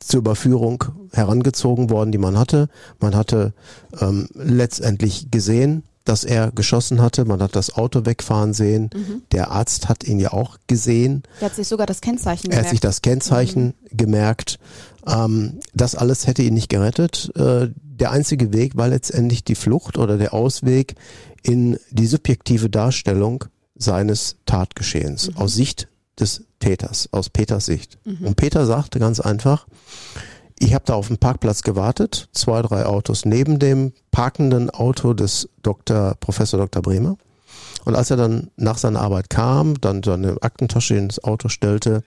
zur 0.00 0.18
Überführung 0.18 0.84
herangezogen 1.12 1.90
worden, 1.90 2.12
die 2.12 2.18
man 2.18 2.38
hatte. 2.38 2.68
Man 3.00 3.14
hatte 3.16 3.52
ähm, 4.00 4.28
letztendlich 4.34 5.30
gesehen, 5.30 5.82
dass 6.04 6.24
er 6.24 6.52
geschossen 6.52 7.02
hatte. 7.02 7.24
Man 7.24 7.42
hat 7.42 7.54
das 7.56 7.74
Auto 7.74 8.06
wegfahren 8.06 8.54
sehen. 8.54 8.90
Der 9.32 9.50
Arzt 9.50 9.88
hat 9.88 10.04
ihn 10.04 10.18
ja 10.18 10.32
auch 10.32 10.56
gesehen. 10.66 11.24
Er 11.40 11.46
hat 11.46 11.54
sich 11.56 11.68
sogar 11.68 11.86
das 11.86 12.00
Kennzeichen 12.00 12.50
Er 12.50 12.58
hat 12.58 12.64
sich 12.70 12.80
gemerkt. 12.80 12.84
das 12.84 13.02
Kennzeichen 13.02 13.74
gemerkt. 13.90 14.58
Ähm, 15.06 15.58
das 15.74 15.94
alles 15.94 16.26
hätte 16.26 16.42
ihn 16.42 16.54
nicht 16.54 16.70
gerettet. 16.70 17.30
Äh, 17.36 17.68
der 17.74 18.10
einzige 18.12 18.52
Weg 18.52 18.76
war 18.76 18.88
letztendlich 18.88 19.44
die 19.44 19.56
Flucht 19.56 19.98
oder 19.98 20.16
der 20.16 20.32
Ausweg 20.32 20.94
in 21.42 21.78
die 21.90 22.06
subjektive 22.06 22.70
Darstellung 22.70 23.44
seines 23.76 24.36
Tatgeschehens 24.46 25.30
aus 25.36 25.54
Sicht 25.54 25.88
des 26.20 26.44
Täters, 26.58 27.08
aus 27.12 27.30
Peters 27.30 27.66
Sicht. 27.66 27.98
Und 28.26 28.36
Peter 28.36 28.66
sagte 28.66 28.98
ganz 28.98 29.20
einfach, 29.20 29.66
ich 30.58 30.74
habe 30.74 30.84
da 30.86 30.94
auf 30.94 31.06
dem 31.06 31.18
Parkplatz 31.18 31.62
gewartet, 31.62 32.28
zwei, 32.32 32.62
drei 32.62 32.84
Autos 32.84 33.24
neben 33.24 33.58
dem 33.58 33.92
parkenden 34.10 34.70
Auto 34.70 35.14
des 35.14 35.48
Dr. 35.62 36.16
Professor 36.18 36.58
Dr. 36.58 36.82
Bremer. 36.82 37.16
Und 37.84 37.94
als 37.94 38.10
er 38.10 38.16
dann 38.16 38.50
nach 38.56 38.76
seiner 38.76 39.00
Arbeit 39.00 39.30
kam, 39.30 39.80
dann 39.80 40.02
seine 40.02 40.36
Aktentasche 40.42 40.96
ins 40.96 41.22
Auto 41.22 41.48
stellte, 41.48 42.02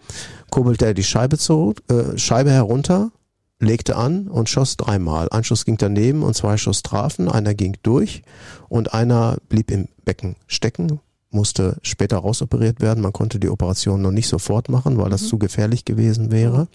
kurbelte 0.49 0.85
er 0.85 0.93
die 0.93 1.03
Scheibe, 1.03 1.37
zu, 1.37 1.73
äh, 1.89 2.17
Scheibe 2.17 2.51
herunter, 2.51 3.11
legte 3.59 3.95
an 3.95 4.27
und 4.27 4.49
schoss 4.49 4.75
dreimal. 4.75 5.29
Ein 5.29 5.43
Schuss 5.43 5.65
ging 5.65 5.77
daneben 5.77 6.23
und 6.23 6.35
zwei 6.35 6.57
Schuss 6.57 6.83
trafen. 6.83 7.29
Einer 7.29 7.53
ging 7.53 7.77
durch 7.83 8.23
und 8.67 8.93
einer 8.93 9.37
blieb 9.49 9.71
im 9.71 9.87
Becken 10.03 10.35
stecken, 10.47 10.99
musste 11.31 11.77
später 11.81 12.17
rausoperiert 12.17 12.81
werden. 12.81 13.01
Man 13.01 13.13
konnte 13.13 13.39
die 13.39 13.49
Operation 13.49 14.01
noch 14.01 14.11
nicht 14.11 14.27
sofort 14.27 14.69
machen, 14.69 14.97
weil 14.97 15.09
das 15.09 15.27
zu 15.27 15.37
gefährlich 15.37 15.85
gewesen 15.85 16.31
wäre. 16.31 16.67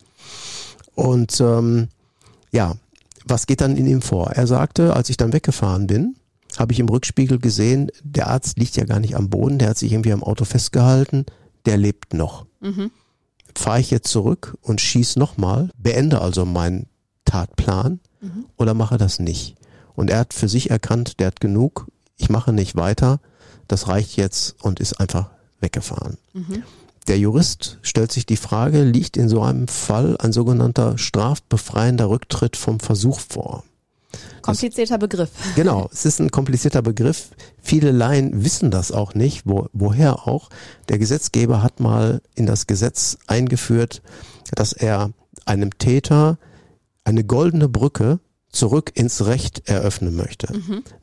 Und 0.95 1.41
ähm, 1.41 1.89
ja, 2.53 2.75
was 3.27 3.47
geht 3.47 3.61
dann 3.61 3.77
in 3.77 3.87
ihm 3.87 4.03
vor? 4.03 4.31
Er 4.31 4.47
sagte, 4.47 4.95
als 4.95 5.11
ich 5.11 5.17
dann 5.17 5.33
weggefahren 5.33 5.87
bin, 5.87 6.17
habe 6.59 6.73
ich 6.73 6.81
im 6.81 6.89
Rückspiegel 6.89 7.39
gesehen, 7.39 7.91
der 8.03 8.29
Arzt 8.29 8.59
liegt 8.59 8.77
ja 8.77 8.85
gar 8.85 9.01
nicht 9.01 9.17
am 9.17 9.29
Boden, 9.29 9.59
der 9.59 9.71
hat 9.71 9.79
sich 9.79 9.93
irgendwie 9.93 10.13
am 10.13 10.23
Auto 10.23 10.45
festgehalten, 10.45 11.27
der 11.67 11.77
lebt 11.77 12.15
noch. 12.15 12.47
Fahre 13.55 13.81
ich 13.81 13.91
jetzt 13.91 14.09
zurück 14.09 14.57
und 14.63 14.81
schieß 14.81 15.17
nochmal, 15.17 15.71
beende 15.77 16.21
also 16.21 16.45
meinen 16.45 16.87
Tatplan 17.25 18.01
oder 18.57 18.75
mache 18.75 18.97
das 18.97 19.19
nicht? 19.19 19.57
Und 19.95 20.11
er 20.11 20.21
hat 20.21 20.35
für 20.35 20.49
sich 20.49 20.71
erkannt, 20.71 21.21
der 21.21 21.29
hat 21.29 21.41
genug, 21.41 21.89
ich 22.17 22.31
mache 22.31 22.53
nicht 22.53 22.77
weiter, 22.77 23.19
das 23.69 23.89
reicht 23.89 24.17
jetzt 24.17 24.57
und 24.63 24.81
ist 24.81 24.95
einfach 24.95 25.31
weggefahren. 25.61 26.19
Der 27.09 27.19
Jurist 27.19 27.79
stellt 27.83 28.11
sich 28.11 28.27
die 28.27 28.37
Frage, 28.37 28.83
liegt 28.83 29.17
in 29.17 29.29
so 29.29 29.43
einem 29.43 29.69
Fall 29.69 30.17
ein 30.19 30.33
sogenannter 30.33 30.99
strafbefreiender 30.99 32.09
Rücktritt 32.09 32.57
vom 32.57 32.81
Versuch 32.81 33.21
vor? 33.21 33.63
Komplizierter 34.43 34.99
Begriff. 34.99 35.31
Genau, 35.55 35.89
es 35.93 36.05
ist 36.05 36.21
ein 36.21 36.31
komplizierter 36.31 36.83
Begriff. 36.83 37.31
Viele 37.61 37.91
Laien 37.91 38.45
wissen 38.45 38.71
das 38.71 38.93
auch 38.93 39.15
nicht, 39.15 39.43
wo, 39.45 39.69
woher 39.73 40.27
auch. 40.27 40.51
Der 40.89 40.99
Gesetzgeber 40.99 41.63
hat 41.63 41.81
mal 41.81 42.23
in 42.35 42.47
das 42.47 42.67
Gesetz 42.67 43.19
eingeführt, 43.27 44.03
dass 44.55 44.73
er 44.73 45.11
einem 45.45 45.77
Täter 45.79 46.39
eine 47.05 47.25
goldene 47.25 47.69
Brücke 47.69 48.19
zurück 48.57 48.93
ins 48.95 49.27
Recht 49.27 49.69
eröffnen 49.69 50.17
möchte. 50.17 50.49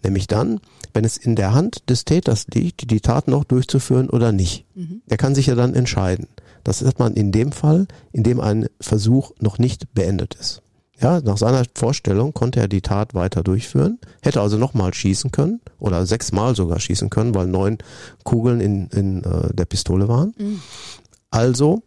Nämlich 0.04 0.28
dann, 0.28 0.60
wenn 0.94 1.06
es 1.06 1.18
in 1.18 1.36
der 1.36 1.54
Hand 1.54 1.90
des 1.90 2.06
Täters 2.06 2.48
liegt, 2.54 2.90
die 2.92 3.02
Tat 3.02 3.28
noch 3.28 3.44
durchzuführen 3.44 4.10
oder 4.10 4.32
nicht. 4.32 4.66
Der 5.10 5.18
kann 5.18 5.36
sich 5.36 5.48
ja 5.48 5.56
dann 5.56 5.74
entscheiden. 5.74 6.28
Das 6.64 6.82
ist 6.82 7.00
man 7.00 7.14
in 7.14 7.32
dem 7.32 7.52
Fall, 7.52 7.88
in 8.12 8.24
dem 8.24 8.40
ein 8.40 8.68
Versuch 8.80 9.32
noch 9.40 9.58
nicht 9.58 9.94
beendet 9.94 10.36
ist. 10.36 10.62
Ja, 11.00 11.20
nach 11.20 11.38
seiner 11.38 11.64
Vorstellung 11.76 12.34
konnte 12.34 12.62
er 12.62 12.68
die 12.70 12.82
Tat 12.82 13.14
weiter 13.14 13.44
durchführen, 13.44 14.00
hätte 14.22 14.40
also 14.40 14.58
nochmal 14.58 14.94
schießen 14.94 15.32
können 15.32 15.60
oder 15.80 16.06
sechsmal 16.06 16.56
sogar 16.56 16.80
schießen 16.80 17.10
können, 17.10 17.36
weil 17.36 17.48
neun 17.48 17.80
Kugeln 18.24 18.62
in, 18.62 18.88
in 18.88 19.24
äh, 19.24 19.54
der 19.54 19.66
Pistole 19.66 20.08
waren. 20.08 20.34
Also 21.32 21.82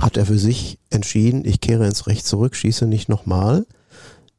hat 0.00 0.16
er 0.16 0.26
für 0.26 0.38
sich 0.38 0.78
entschieden, 0.88 1.44
ich 1.44 1.60
kehre 1.60 1.86
ins 1.86 2.06
Recht 2.08 2.26
zurück, 2.26 2.56
schieße 2.56 2.86
nicht 2.86 3.08
nochmal, 3.08 3.66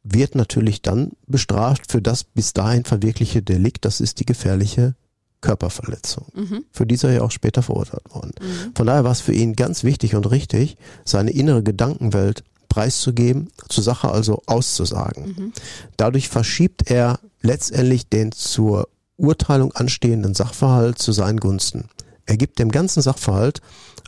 wird 0.04 0.36
natürlich 0.36 0.82
dann 0.82 1.12
bestraft 1.28 1.92
für 1.92 2.02
das 2.02 2.24
bis 2.24 2.54
dahin 2.54 2.86
verwirkliche 2.86 3.42
Delikt, 3.42 3.86
das 3.86 4.02
ist 4.02 4.20
die 4.20 4.26
gefährliche 4.26 4.96
Körperverletzung, 5.42 6.26
für 6.72 6.86
die 6.86 6.96
ist 6.96 7.04
er 7.04 7.14
ja 7.14 7.22
auch 7.22 7.32
später 7.32 7.64
verurteilt 7.64 8.04
worden. 8.14 8.32
Von 8.76 8.88
daher 8.88 9.04
war 9.04 9.12
es 9.12 9.22
für 9.22 9.34
ihn 9.34 9.56
ganz 9.56 9.84
wichtig 9.84 10.16
und 10.16 10.30
richtig, 10.30 10.78
seine 11.04 11.32
innere 11.32 11.64
Gedankenwelt 11.64 12.44
preiszugeben, 12.70 13.50
zur 13.68 13.84
Sache 13.84 14.12
also 14.12 14.44
auszusagen. 14.46 15.54
Dadurch 15.98 16.30
verschiebt 16.30 16.90
er 16.90 17.20
letztendlich 17.42 18.08
den 18.08 18.32
zur 18.32 18.88
Urteilung 19.18 19.72
anstehenden 19.74 20.34
Sachverhalt 20.34 20.98
zu 21.00 21.12
seinen 21.12 21.40
Gunsten. 21.40 21.90
Er 22.26 22.38
gibt 22.38 22.60
dem 22.60 22.72
ganzen 22.72 23.02
Sachverhalt 23.02 23.62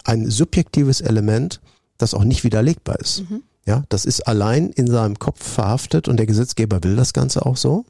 ein 0.06 0.30
subjektives 0.30 1.02
Element, 1.02 1.62
das 1.98 2.14
auch 2.14 2.24
nicht 2.24 2.44
widerlegbar 2.44 3.00
ist. 3.00 3.24
Ja, 3.66 3.84
das 3.90 4.06
ist 4.06 4.28
allein 4.28 4.70
in 4.72 4.88
seinem 4.88 5.18
Kopf 5.20 5.44
verhaftet 5.44 6.08
und 6.08 6.18
der 6.18 6.26
Gesetzgeber 6.26 6.84
will 6.84 6.96
das 6.96 7.14
Ganze 7.14 7.46
auch 7.46 7.56
so, 7.56 7.86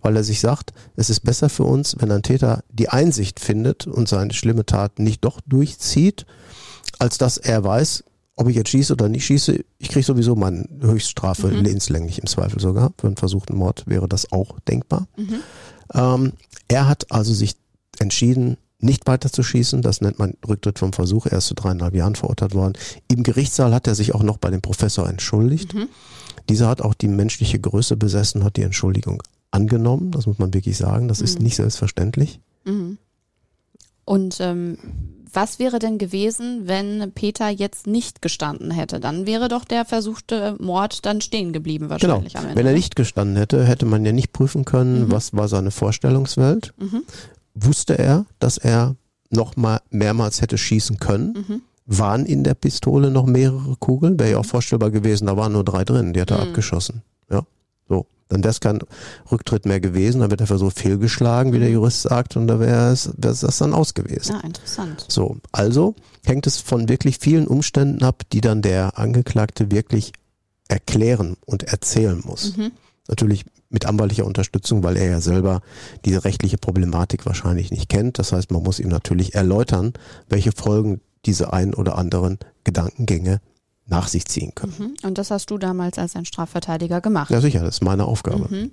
weil 0.00 0.16
er 0.16 0.24
sich 0.24 0.40
sagt, 0.40 0.72
es 0.96 1.10
ist 1.10 1.20
besser 1.20 1.48
für 1.48 1.64
uns, 1.64 1.96
wenn 2.00 2.10
ein 2.10 2.22
Täter 2.22 2.64
die 2.70 2.88
Einsicht 2.88 3.38
findet 3.38 3.86
und 3.86 4.08
seine 4.08 4.32
schlimme 4.32 4.66
Tat 4.66 4.98
nicht 4.98 5.24
doch 5.24 5.40
durchzieht, 5.46 6.26
als 6.98 7.18
dass 7.18 7.38
er 7.38 7.62
weiß, 7.62 8.02
ob 8.34 8.48
ich 8.48 8.56
jetzt 8.56 8.70
schieße 8.70 8.94
oder 8.94 9.08
nicht 9.08 9.24
schieße, 9.24 9.64
ich 9.78 9.88
kriege 9.88 10.04
sowieso 10.04 10.34
meine 10.34 10.66
Höchststrafe 10.80 11.48
lebenslänglich 11.48 12.18
im 12.18 12.26
Zweifel 12.26 12.60
sogar. 12.60 12.92
Für 12.98 13.06
einen 13.06 13.16
versuchten 13.16 13.56
Mord 13.56 13.84
wäre 13.86 14.08
das 14.08 14.32
auch 14.32 14.58
denkbar. 14.60 15.06
Ähm, 15.94 16.32
er 16.66 16.88
hat 16.88 17.12
also 17.12 17.32
sich 17.34 17.54
entschieden, 17.98 18.56
nicht 18.82 19.06
weiter 19.06 19.30
zu 19.30 19.42
schießen. 19.42 19.82
Das 19.82 20.00
nennt 20.00 20.18
man 20.18 20.34
Rücktritt 20.46 20.78
vom 20.78 20.92
Versuch. 20.92 21.26
Er 21.26 21.38
ist 21.38 21.46
zu 21.46 21.54
dreieinhalb 21.54 21.94
Jahren 21.94 22.14
verurteilt 22.16 22.54
worden. 22.54 22.74
Im 23.08 23.22
Gerichtssaal 23.22 23.72
hat 23.74 23.86
er 23.86 23.94
sich 23.94 24.14
auch 24.14 24.22
noch 24.22 24.38
bei 24.38 24.50
dem 24.50 24.60
Professor 24.60 25.08
entschuldigt. 25.08 25.74
Dieser 26.48 26.68
hat 26.68 26.82
auch 26.82 26.94
die 26.94 27.08
menschliche 27.08 27.58
Größe 27.60 27.96
besessen, 27.96 28.44
hat 28.44 28.56
die 28.56 28.62
Entschuldigung 28.62 29.22
angenommen. 29.50 30.10
Das 30.10 30.26
muss 30.26 30.38
man 30.38 30.52
wirklich 30.52 30.76
sagen. 30.76 31.08
Das 31.08 31.20
ist 31.20 31.40
nicht 31.40 31.56
selbstverständlich. 31.56 32.40
Und 34.04 34.40
ähm, 34.40 34.78
was 35.32 35.58
wäre 35.58 35.78
denn 35.78 35.96
gewesen, 35.98 36.62
wenn 36.66 37.12
Peter 37.14 37.48
jetzt 37.48 37.86
nicht 37.86 38.20
gestanden 38.20 38.70
hätte? 38.70 39.00
Dann 39.00 39.26
wäre 39.26 39.48
doch 39.48 39.64
der 39.64 39.84
versuchte 39.84 40.56
Mord 40.60 41.06
dann 41.06 41.20
stehen 41.20 41.52
geblieben 41.52 41.88
Genau. 41.88 42.14
wahrscheinlich 42.14 42.36
am 42.36 42.44
Ende. 42.44 42.56
Wenn 42.56 42.66
er 42.66 42.72
nicht 42.74 42.96
gestanden 42.96 43.36
hätte, 43.36 43.64
hätte 43.64 43.86
man 43.86 44.04
ja 44.04 44.12
nicht 44.12 44.32
prüfen 44.32 44.64
können, 44.64 45.10
was 45.10 45.32
war 45.32 45.48
seine 45.48 45.70
Vorstellungswelt. 45.70 46.74
Wusste 47.54 47.98
er, 47.98 48.26
dass 48.38 48.58
er 48.58 48.96
noch 49.30 49.56
mal 49.56 49.80
mehrmals 49.90 50.40
hätte 50.40 50.58
schießen 50.58 50.98
können? 50.98 51.62
Waren 51.86 52.26
in 52.26 52.44
der 52.44 52.54
Pistole 52.54 53.10
noch 53.10 53.26
mehrere 53.26 53.76
Kugeln? 53.76 54.18
Wäre 54.18 54.30
ja 54.32 54.38
auch 54.38 54.46
vorstellbar 54.46 54.90
gewesen, 54.90 55.26
da 55.26 55.36
waren 55.36 55.52
nur 55.52 55.64
drei 55.64 55.84
drin, 55.84 56.12
die 56.12 56.20
hat 56.20 56.30
er 56.30 56.40
abgeschossen. 56.40 57.02
Ja, 57.30 57.42
so. 57.88 58.06
Dann 58.28 58.42
wäre 58.44 58.50
es 58.52 58.60
kein 58.60 58.78
Rücktritt 59.30 59.66
mehr 59.66 59.80
gewesen, 59.80 60.20
dann 60.20 60.30
wird 60.30 60.40
der 60.40 60.46
Versuch 60.46 60.72
fehlgeschlagen, 60.72 61.52
wie 61.52 61.58
der 61.58 61.70
Jurist 61.70 62.02
sagt, 62.02 62.36
und 62.36 62.46
da 62.46 62.60
wäre 62.60 62.92
es 62.92 63.10
wär's 63.18 63.40
das 63.40 63.58
dann 63.58 63.74
aus 63.74 63.92
gewesen. 63.92 64.36
Ja, 64.36 64.40
interessant. 64.40 65.04
So, 65.08 65.36
also 65.50 65.94
hängt 66.24 66.46
es 66.46 66.58
von 66.58 66.88
wirklich 66.88 67.18
vielen 67.18 67.46
Umständen 67.46 68.02
ab, 68.04 68.22
die 68.32 68.40
dann 68.40 68.62
der 68.62 68.98
Angeklagte 68.98 69.70
wirklich 69.70 70.12
erklären 70.68 71.36
und 71.44 71.64
erzählen 71.64 72.22
muss. 72.24 72.54
Natürlich 73.08 73.44
mit 73.72 73.86
anwaltlicher 73.86 74.26
Unterstützung, 74.26 74.82
weil 74.82 74.96
er 74.96 75.08
ja 75.08 75.20
selber 75.20 75.60
diese 76.04 76.24
rechtliche 76.24 76.58
Problematik 76.58 77.26
wahrscheinlich 77.26 77.70
nicht 77.70 77.88
kennt. 77.88 78.18
Das 78.18 78.32
heißt, 78.32 78.50
man 78.50 78.62
muss 78.62 78.78
ihm 78.78 78.88
natürlich 78.88 79.34
erläutern, 79.34 79.92
welche 80.28 80.52
Folgen 80.52 81.00
diese 81.24 81.52
ein 81.52 81.74
oder 81.74 81.96
anderen 81.98 82.38
Gedankengänge 82.64 83.40
nach 83.86 84.08
sich 84.08 84.26
ziehen 84.26 84.54
können. 84.54 84.74
Mhm. 84.78 84.94
Und 85.06 85.18
das 85.18 85.30
hast 85.30 85.50
du 85.50 85.58
damals 85.58 85.98
als 85.98 86.16
ein 86.16 86.24
Strafverteidiger 86.24 87.00
gemacht. 87.00 87.30
Ja, 87.30 87.40
sicher, 87.40 87.60
das 87.60 87.76
ist 87.76 87.84
meine 87.84 88.04
Aufgabe. 88.04 88.70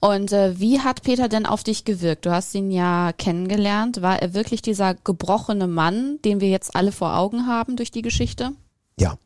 Und 0.00 0.32
äh, 0.32 0.58
wie 0.58 0.80
hat 0.80 1.02
Peter 1.02 1.28
denn 1.28 1.46
auf 1.46 1.62
dich 1.62 1.84
gewirkt? 1.84 2.26
Du 2.26 2.30
hast 2.30 2.54
ihn 2.54 2.70
ja 2.70 3.12
kennengelernt. 3.16 4.02
War 4.02 4.20
er 4.20 4.34
wirklich 4.34 4.60
dieser 4.60 4.94
gebrochene 4.94 5.66
Mann, 5.66 6.18
den 6.24 6.40
wir 6.40 6.48
jetzt 6.48 6.74
alle 6.76 6.92
vor 6.92 7.16
Augen 7.16 7.46
haben 7.46 7.76
durch 7.76 7.90
die 7.90 8.02
Geschichte? 8.02 8.50
Ja, 8.98 9.16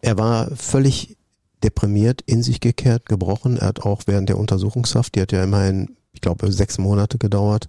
er 0.00 0.16
war 0.16 0.50
völlig 0.56 1.16
deprimiert, 1.64 2.22
in 2.26 2.42
sich 2.42 2.60
gekehrt, 2.60 3.06
gebrochen. 3.06 3.56
Er 3.56 3.68
hat 3.68 3.80
auch 3.80 4.02
während 4.06 4.28
der 4.28 4.38
Untersuchungshaft, 4.38 5.14
die 5.14 5.20
hat 5.22 5.32
ja 5.32 5.42
immerhin, 5.42 5.96
ich 6.12 6.20
glaube, 6.20 6.52
sechs 6.52 6.78
Monate 6.78 7.18
gedauert, 7.18 7.68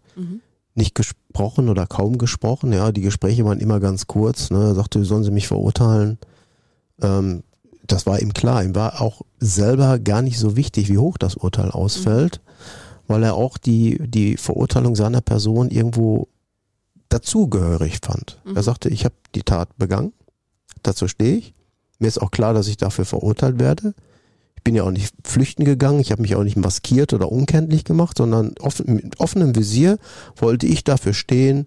nicht 0.75 0.93
gesprochen 0.93 1.69
oder 1.69 1.87
kaum 1.87 2.17
gesprochen. 2.17 2.73
Ja, 2.73 2.91
die 2.91 3.01
Gespräche 3.01 3.45
waren 3.45 3.59
immer 3.59 3.79
ganz 3.79 4.07
kurz. 4.07 4.51
Ne? 4.51 4.59
Er 4.59 4.75
sagte, 4.75 5.03
sollen 5.05 5.23
Sie 5.23 5.31
mich 5.31 5.47
verurteilen? 5.47 6.19
Ähm, 7.01 7.43
das 7.87 8.05
war 8.05 8.21
ihm 8.21 8.33
klar. 8.33 8.63
Ihm 8.63 8.75
war 8.75 9.01
auch 9.01 9.21
selber 9.39 9.99
gar 9.99 10.21
nicht 10.21 10.37
so 10.37 10.55
wichtig, 10.55 10.89
wie 10.89 10.97
hoch 10.97 11.17
das 11.17 11.35
Urteil 11.35 11.71
ausfällt, 11.71 12.41
weil 13.07 13.23
er 13.23 13.35
auch 13.35 13.57
die, 13.57 13.99
die 14.05 14.37
Verurteilung 14.37 14.95
seiner 14.95 15.21
Person 15.21 15.69
irgendwo 15.69 16.27
dazugehörig 17.09 17.99
fand. 18.03 18.41
Er 18.55 18.63
sagte, 18.63 18.89
ich 18.89 19.05
habe 19.05 19.15
die 19.33 19.43
Tat 19.43 19.77
begangen, 19.77 20.11
dazu 20.83 21.07
stehe 21.07 21.37
ich. 21.37 21.54
Mir 21.99 22.07
ist 22.07 22.21
auch 22.21 22.31
klar, 22.31 22.53
dass 22.53 22.67
ich 22.67 22.77
dafür 22.77 23.05
verurteilt 23.05 23.59
werde. 23.59 23.93
Ich 24.55 24.63
bin 24.63 24.75
ja 24.75 24.83
auch 24.83 24.91
nicht 24.91 25.13
flüchten 25.23 25.63
gegangen, 25.63 25.99
ich 25.99 26.11
habe 26.11 26.21
mich 26.21 26.35
auch 26.35 26.43
nicht 26.43 26.57
maskiert 26.57 27.13
oder 27.13 27.31
unkenntlich 27.31 27.83
gemacht, 27.83 28.17
sondern 28.17 28.55
offen, 28.59 28.95
mit 28.95 29.19
offenem 29.19 29.55
Visier 29.55 29.99
wollte 30.35 30.65
ich 30.65 30.83
dafür 30.83 31.13
stehen, 31.13 31.65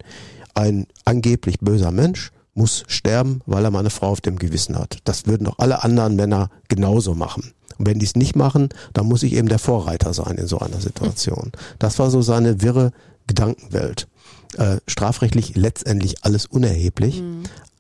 ein 0.55 0.87
angeblich 1.05 1.61
böser 1.61 1.93
Mensch 1.93 2.33
muss 2.55 2.83
sterben, 2.89 3.41
weil 3.47 3.65
er 3.65 3.71
meine 3.71 3.91
Frau 3.91 4.09
auf 4.09 4.21
dem 4.21 4.37
Gewissen 4.37 4.77
hat. 4.77 4.99
Das 5.05 5.27
würden 5.27 5.45
doch 5.45 5.59
alle 5.59 5.85
anderen 5.85 6.17
Männer 6.17 6.51
genauso 6.69 7.15
machen. 7.15 7.53
Und 7.79 7.87
wenn 7.87 8.01
die 8.01 8.07
es 8.07 8.17
nicht 8.17 8.35
machen, 8.35 8.71
dann 8.93 9.07
muss 9.07 9.23
ich 9.23 9.35
eben 9.35 9.49
der 9.49 9.61
Vorreiter 9.61 10.13
sein 10.13 10.37
in 10.37 10.49
so 10.49 10.59
einer 10.59 10.81
Situation. 10.81 11.53
Das 11.79 12.01
war 12.01 12.11
so 12.11 12.21
seine 12.21 12.61
wirre 12.61 12.91
Gedankenwelt. 13.29 14.09
Äh, 14.57 14.79
strafrechtlich 14.89 15.57
letztendlich 15.57 16.25
alles 16.25 16.47
unerheblich, 16.47 17.23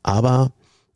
aber 0.02 0.52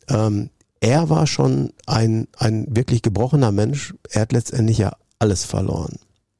ähm, 0.09 0.51
er 0.83 1.09
war 1.09 1.29
schon 1.29 1.73
ein, 1.87 2.27
ein 2.37 2.67
wirklich 2.69 3.03
gebrochener 3.03 3.53
Mensch. 3.53 3.95
Er 4.11 4.23
hat 4.23 4.33
letztendlich 4.33 4.79
ja 4.79 4.93
alles 5.21 5.45
verloren. 5.45 5.95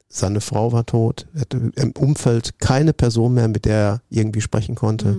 Seine 0.09 0.41
Frau 0.41 0.73
war 0.73 0.85
tot, 0.85 1.25
er 1.33 1.41
hatte 1.41 1.71
im 1.75 1.91
Umfeld 1.93 2.59
keine 2.59 2.93
Person 2.93 3.33
mehr, 3.33 3.47
mit 3.47 3.65
der 3.65 3.77
er 3.77 4.01
irgendwie 4.09 4.41
sprechen 4.41 4.75
konnte, 4.75 5.15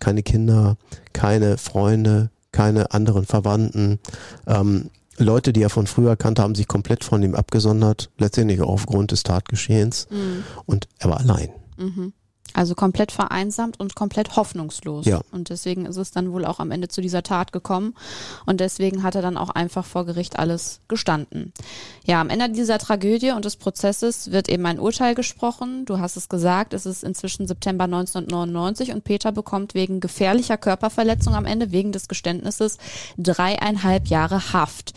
keine 0.00 0.22
Kinder, 0.22 0.76
keine 1.12 1.56
Freunde, 1.56 2.30
keine 2.52 2.90
anderen 2.92 3.24
Verwandten. 3.24 4.00
Ähm, 4.46 4.90
Leute, 5.16 5.52
die 5.52 5.62
er 5.62 5.70
von 5.70 5.86
früher 5.86 6.16
kannte, 6.16 6.42
haben 6.42 6.56
sich 6.56 6.66
komplett 6.66 7.04
von 7.04 7.22
ihm 7.22 7.36
abgesondert, 7.36 8.10
letztendlich 8.18 8.60
auch 8.60 8.68
aufgrund 8.68 9.12
des 9.12 9.22
Tatgeschehens. 9.22 10.08
Und 10.66 10.88
er 10.98 11.10
war 11.10 11.20
allein. 11.20 11.50
Also 12.54 12.76
komplett 12.76 13.10
vereinsamt 13.10 13.80
und 13.80 13.96
komplett 13.96 14.36
hoffnungslos. 14.36 15.06
Ja. 15.06 15.22
Und 15.32 15.48
deswegen 15.48 15.86
ist 15.86 15.96
es 15.96 16.12
dann 16.12 16.32
wohl 16.32 16.44
auch 16.44 16.60
am 16.60 16.70
Ende 16.70 16.86
zu 16.86 17.00
dieser 17.00 17.24
Tat 17.24 17.50
gekommen. 17.50 17.94
Und 18.46 18.60
deswegen 18.60 19.02
hat 19.02 19.16
er 19.16 19.22
dann 19.22 19.36
auch 19.36 19.50
einfach 19.50 19.84
vor 19.84 20.06
Gericht 20.06 20.38
alles 20.38 20.80
gestanden. 20.86 21.52
Ja, 22.04 22.20
am 22.20 22.30
Ende 22.30 22.50
dieser 22.50 22.78
Tragödie 22.78 23.32
und 23.32 23.44
des 23.44 23.56
Prozesses 23.56 24.30
wird 24.30 24.48
eben 24.48 24.64
ein 24.66 24.78
Urteil 24.78 25.16
gesprochen. 25.16 25.84
Du 25.84 25.98
hast 25.98 26.16
es 26.16 26.28
gesagt, 26.28 26.74
es 26.74 26.86
ist 26.86 27.02
inzwischen 27.02 27.48
September 27.48 27.84
1999 27.84 28.92
und 28.92 29.02
Peter 29.02 29.32
bekommt 29.32 29.74
wegen 29.74 29.98
gefährlicher 29.98 30.56
Körperverletzung 30.56 31.34
am 31.34 31.46
Ende, 31.46 31.72
wegen 31.72 31.90
des 31.90 32.06
Geständnisses, 32.06 32.78
dreieinhalb 33.18 34.06
Jahre 34.06 34.52
Haft. 34.52 34.92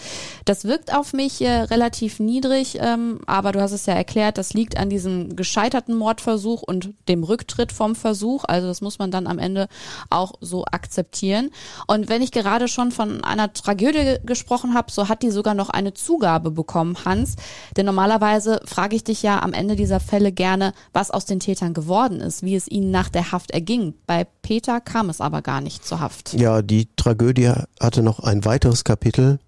Das 0.46 0.66
wirkt 0.66 0.94
auf 0.94 1.14
mich 1.14 1.42
äh, 1.42 1.62
relativ 1.62 2.20
niedrig, 2.20 2.78
ähm, 2.80 3.22
aber 3.26 3.52
du 3.52 3.62
hast 3.62 3.72
es 3.72 3.88
ja 3.88 3.94
erklärt, 3.94 4.38
das 4.38 4.54
liegt 4.54 4.78
an 4.78 4.92
diesem 4.92 5.36
gescheiterten 5.36 5.96
Mordversuch 5.96 6.62
und 6.62 6.94
dem 7.08 7.24
Rücktritt 7.24 7.47
vom 7.72 7.96
Versuch. 7.96 8.44
Also 8.46 8.68
das 8.68 8.82
muss 8.82 9.00
man 9.00 9.12
dann 9.12 9.28
am 9.28 9.40
Ende 9.40 9.68
auch 10.10 10.34
so 10.42 10.66
akzeptieren. 10.66 11.50
Und 11.88 12.10
wenn 12.10 12.22
ich 12.22 12.32
gerade 12.32 12.68
schon 12.68 12.92
von 12.92 13.24
einer 13.24 13.54
Tragödie 13.54 14.18
gesprochen 14.26 14.74
habe, 14.74 14.92
so 14.92 15.10
hat 15.10 15.24
die 15.24 15.32
sogar 15.32 15.54
noch 15.54 15.70
eine 15.70 15.94
Zugabe 15.94 16.52
bekommen, 16.52 16.98
Hans. 17.06 17.36
Denn 17.76 17.86
normalerweise 17.86 18.62
frage 18.66 18.96
ich 18.96 19.04
dich 19.04 19.24
ja 19.24 19.42
am 19.42 19.54
Ende 19.54 19.76
dieser 19.76 20.00
Fälle 20.00 20.32
gerne, 20.32 20.74
was 20.94 21.12
aus 21.12 21.26
den 21.26 21.40
Tätern 21.40 21.74
geworden 21.74 22.20
ist, 22.20 22.44
wie 22.44 22.56
es 22.56 22.68
ihnen 22.68 22.92
nach 22.92 23.10
der 23.10 23.32
Haft 23.32 23.52
erging. 23.52 23.94
Bei 24.06 24.26
Peter 24.42 24.82
kam 24.82 25.10
es 25.10 25.22
aber 25.22 25.42
gar 25.42 25.62
nicht 25.62 25.86
zur 25.86 26.00
Haft. 26.00 26.34
Ja, 26.34 26.62
die 26.62 26.88
Tragödie 26.96 27.52
hatte 27.80 28.04
noch 28.04 28.20
ein 28.20 28.46
weiteres 28.46 28.84
Kapitel, 28.84 29.40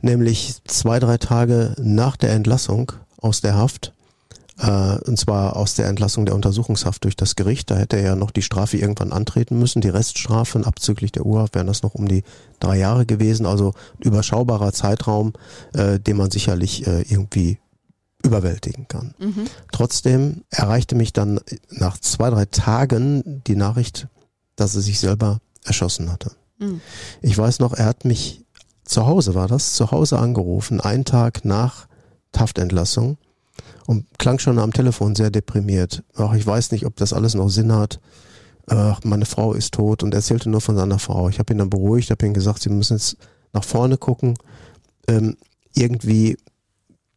nämlich 0.00 0.56
zwei, 0.66 1.00
drei 1.00 1.18
Tage 1.18 1.74
nach 1.78 2.16
der 2.16 2.32
Entlassung 2.32 2.92
aus 3.20 3.40
der 3.40 3.56
Haft. 3.56 3.92
Äh, 4.58 4.98
und 5.06 5.18
zwar 5.18 5.56
aus 5.56 5.74
der 5.74 5.86
Entlassung 5.86 6.26
der 6.26 6.34
Untersuchungshaft 6.34 7.04
durch 7.04 7.16
das 7.16 7.36
Gericht. 7.36 7.70
Da 7.70 7.76
hätte 7.76 7.96
er 7.96 8.02
ja 8.02 8.16
noch 8.16 8.30
die 8.30 8.42
Strafe 8.42 8.76
irgendwann 8.76 9.12
antreten 9.12 9.58
müssen. 9.58 9.80
Die 9.80 9.88
Reststrafe 9.88 10.66
abzüglich 10.66 11.12
der 11.12 11.26
Urhaft 11.26 11.54
wären 11.54 11.66
das 11.66 11.82
noch 11.82 11.94
um 11.94 12.08
die 12.08 12.24
drei 12.60 12.78
Jahre 12.78 13.06
gewesen. 13.06 13.46
Also 13.46 13.74
überschaubarer 14.00 14.72
Zeitraum, 14.72 15.32
äh, 15.74 16.00
den 16.00 16.16
man 16.16 16.30
sicherlich 16.30 16.86
äh, 16.86 17.02
irgendwie 17.02 17.58
überwältigen 18.22 18.88
kann. 18.88 19.14
Mhm. 19.18 19.44
Trotzdem 19.72 20.42
erreichte 20.50 20.94
mich 20.94 21.12
dann 21.12 21.40
nach 21.70 21.98
zwei, 21.98 22.30
drei 22.30 22.46
Tagen 22.46 23.42
die 23.46 23.56
Nachricht, 23.56 24.08
dass 24.56 24.74
er 24.74 24.80
sich 24.80 24.98
selber 24.98 25.40
erschossen 25.64 26.10
hatte. 26.10 26.32
Mhm. 26.58 26.80
Ich 27.20 27.36
weiß 27.36 27.58
noch, 27.58 27.74
er 27.74 27.84
hat 27.84 28.04
mich 28.04 28.42
zu 28.84 29.06
Hause 29.06 29.34
war 29.34 29.48
das, 29.48 29.74
zu 29.74 29.90
Hause 29.90 30.18
angerufen, 30.18 30.80
einen 30.80 31.04
Tag 31.04 31.44
nach 31.44 31.88
Haftentlassung 32.36 33.18
und 33.86 34.06
klang 34.18 34.38
schon 34.38 34.58
am 34.58 34.72
Telefon 34.72 35.14
sehr 35.14 35.30
deprimiert. 35.30 36.02
Ach, 36.16 36.34
ich 36.34 36.46
weiß 36.46 36.72
nicht, 36.72 36.86
ob 36.86 36.96
das 36.96 37.12
alles 37.12 37.34
noch 37.34 37.48
Sinn 37.48 37.72
hat. 37.72 38.00
Ach, 38.66 39.00
meine 39.04 39.26
Frau 39.26 39.52
ist 39.52 39.74
tot 39.74 40.02
und 40.02 40.12
erzählte 40.12 40.50
nur 40.50 40.60
von 40.60 40.76
seiner 40.76 40.98
Frau. 40.98 41.28
Ich 41.28 41.38
habe 41.38 41.52
ihn 41.54 41.58
dann 41.58 41.70
beruhigt, 41.70 42.10
habe 42.10 42.26
ihm 42.26 42.34
gesagt, 42.34 42.62
sie 42.62 42.70
müssen 42.70 42.96
jetzt 42.96 43.16
nach 43.52 43.64
vorne 43.64 43.96
gucken. 43.96 44.34
Ähm, 45.08 45.36
irgendwie 45.74 46.36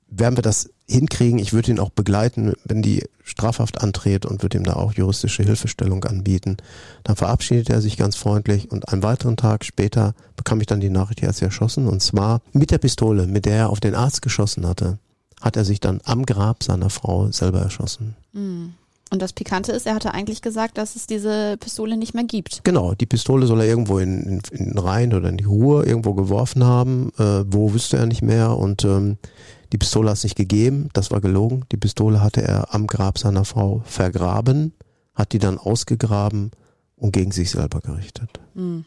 werden 0.09 0.37
wir 0.37 0.43
das 0.43 0.69
hinkriegen. 0.87 1.39
Ich 1.39 1.53
würde 1.53 1.71
ihn 1.71 1.79
auch 1.79 1.91
begleiten, 1.91 2.53
wenn 2.65 2.81
die 2.81 3.03
Strafhaft 3.23 3.81
antritt 3.81 4.25
und 4.25 4.41
würde 4.41 4.57
ihm 4.57 4.63
da 4.63 4.73
auch 4.73 4.93
juristische 4.93 5.43
Hilfestellung 5.43 6.03
anbieten. 6.03 6.57
Dann 7.03 7.15
verabschiedete 7.15 7.73
er 7.73 7.81
sich 7.81 7.97
ganz 7.97 8.15
freundlich 8.15 8.71
und 8.71 8.89
einen 8.89 9.03
weiteren 9.03 9.37
Tag 9.37 9.65
später 9.65 10.13
bekam 10.35 10.61
ich 10.61 10.67
dann 10.67 10.79
die 10.79 10.89
Nachricht, 10.89 11.21
er 11.21 11.29
ist 11.29 11.41
erschossen 11.41 11.87
und 11.87 12.01
zwar 12.01 12.41
mit 12.53 12.71
der 12.71 12.79
Pistole, 12.79 13.27
mit 13.27 13.45
der 13.45 13.55
er 13.55 13.69
auf 13.69 13.79
den 13.79 13.95
Arzt 13.95 14.21
geschossen 14.21 14.67
hatte, 14.67 14.97
hat 15.41 15.57
er 15.57 15.65
sich 15.65 15.79
dann 15.79 16.01
am 16.03 16.25
Grab 16.25 16.63
seiner 16.63 16.89
Frau 16.89 17.31
selber 17.31 17.59
erschossen. 17.59 18.15
Mhm. 18.33 18.73
Und 19.11 19.21
das 19.21 19.33
Pikante 19.33 19.71
ist, 19.71 19.87
er 19.87 19.95
hatte 19.95 20.13
eigentlich 20.13 20.41
gesagt, 20.41 20.77
dass 20.77 20.95
es 20.95 21.07
diese 21.07 21.57
Pistole 21.57 21.97
nicht 21.97 22.13
mehr 22.13 22.25
gibt. 22.25 22.61
Genau, 22.63 22.93
die 22.93 23.07
Pistole 23.07 23.47
soll 23.47 23.61
er 23.61 23.67
irgendwo 23.67 23.97
in, 23.97 24.21
in, 24.21 24.41
in 24.51 24.65
den 24.65 24.77
Rhein 24.77 25.13
oder 25.13 25.29
in 25.29 25.37
die 25.37 25.45
Ruhr 25.45 25.87
irgendwo 25.87 26.13
geworfen 26.13 26.63
haben. 26.63 27.11
Äh, 27.17 27.43
wo 27.47 27.73
wüsste 27.73 27.97
er 27.97 28.05
nicht 28.05 28.21
mehr. 28.21 28.55
Und 28.55 28.85
ähm, 28.85 29.17
die 29.73 29.79
Pistole 29.79 30.09
hat 30.09 30.17
es 30.17 30.23
nicht 30.23 30.35
gegeben, 30.35 30.89
das 30.93 31.09
war 31.09 31.21
gelogen. 31.21 31.65
Die 31.71 31.77
Pistole 31.77 32.21
hatte 32.21 32.43
er 32.43 32.73
am 32.73 32.85
Grab 32.85 33.17
seiner 33.17 33.45
Frau 33.45 33.81
vergraben, 33.85 34.73
hat 35.15 35.33
die 35.33 35.39
dann 35.39 35.57
ausgegraben 35.57 36.51
und 36.95 37.11
gegen 37.11 37.31
sich 37.31 37.49
selber 37.51 37.79
gerichtet. 37.81 38.39
Mhm. 38.53 38.85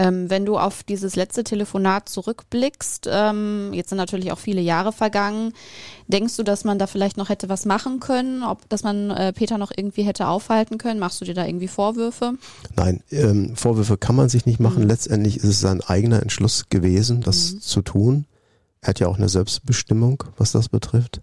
Ähm, 0.00 0.30
wenn 0.30 0.46
du 0.46 0.56
auf 0.56 0.82
dieses 0.82 1.14
letzte 1.14 1.44
Telefonat 1.44 2.08
zurückblickst, 2.08 3.06
ähm, 3.12 3.70
jetzt 3.74 3.90
sind 3.90 3.98
natürlich 3.98 4.32
auch 4.32 4.38
viele 4.38 4.62
Jahre 4.62 4.92
vergangen, 4.92 5.52
denkst 6.08 6.38
du, 6.38 6.42
dass 6.42 6.64
man 6.64 6.78
da 6.78 6.86
vielleicht 6.86 7.18
noch 7.18 7.28
hätte 7.28 7.50
was 7.50 7.66
machen 7.66 8.00
können, 8.00 8.42
ob 8.42 8.66
dass 8.70 8.82
man 8.82 9.10
äh, 9.10 9.34
Peter 9.34 9.58
noch 9.58 9.70
irgendwie 9.76 10.04
hätte 10.04 10.26
aufhalten 10.28 10.78
können? 10.78 11.00
Machst 11.00 11.20
du 11.20 11.26
dir 11.26 11.34
da 11.34 11.44
irgendwie 11.44 11.68
Vorwürfe? 11.68 12.32
Nein, 12.76 13.02
ähm, 13.10 13.54
Vorwürfe 13.56 13.98
kann 13.98 14.16
man 14.16 14.30
sich 14.30 14.46
nicht 14.46 14.58
machen. 14.58 14.84
Mhm. 14.84 14.88
Letztendlich 14.88 15.36
ist 15.36 15.44
es 15.44 15.60
sein 15.60 15.82
eigener 15.82 16.22
Entschluss 16.22 16.70
gewesen, 16.70 17.20
das 17.20 17.52
mhm. 17.52 17.60
zu 17.60 17.82
tun. 17.82 18.24
Er 18.80 18.88
hat 18.88 19.00
ja 19.00 19.08
auch 19.08 19.18
eine 19.18 19.28
Selbstbestimmung, 19.28 20.24
was 20.38 20.52
das 20.52 20.70
betrifft. 20.70 21.20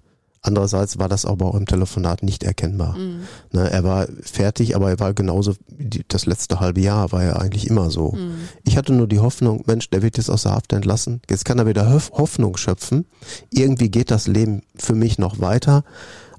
Andererseits 0.47 0.97
war 0.97 1.09
das 1.09 1.25
aber 1.25 1.47
auch 1.47 1.55
im 1.55 1.65
Telefonat 1.65 2.23
nicht 2.23 2.41
erkennbar. 2.41 2.97
Mhm. 2.97 3.23
Ne, 3.51 3.69
er 3.69 3.83
war 3.83 4.07
fertig, 4.21 4.77
aber 4.77 4.89
er 4.89 4.97
war 4.97 5.13
genauso, 5.13 5.55
die, 5.67 6.05
das 6.07 6.25
letzte 6.25 6.61
halbe 6.61 6.79
Jahr 6.79 7.11
war 7.11 7.21
er 7.21 7.41
eigentlich 7.41 7.67
immer 7.67 7.91
so. 7.91 8.13
Mhm. 8.13 8.47
Ich 8.63 8.77
hatte 8.77 8.93
nur 8.93 9.07
die 9.07 9.19
Hoffnung, 9.19 9.65
Mensch, 9.67 9.89
der 9.89 10.01
wird 10.01 10.15
jetzt 10.15 10.29
aus 10.29 10.43
der 10.43 10.53
Haft 10.53 10.71
entlassen. 10.71 11.21
Jetzt 11.29 11.43
kann 11.43 11.59
er 11.59 11.65
wieder 11.65 11.91
Hoffnung 11.91 12.55
schöpfen. 12.55 13.05
Irgendwie 13.51 13.89
geht 13.89 14.09
das 14.09 14.27
Leben 14.27 14.61
für 14.77 14.95
mich 14.95 15.19
noch 15.19 15.41
weiter. 15.41 15.83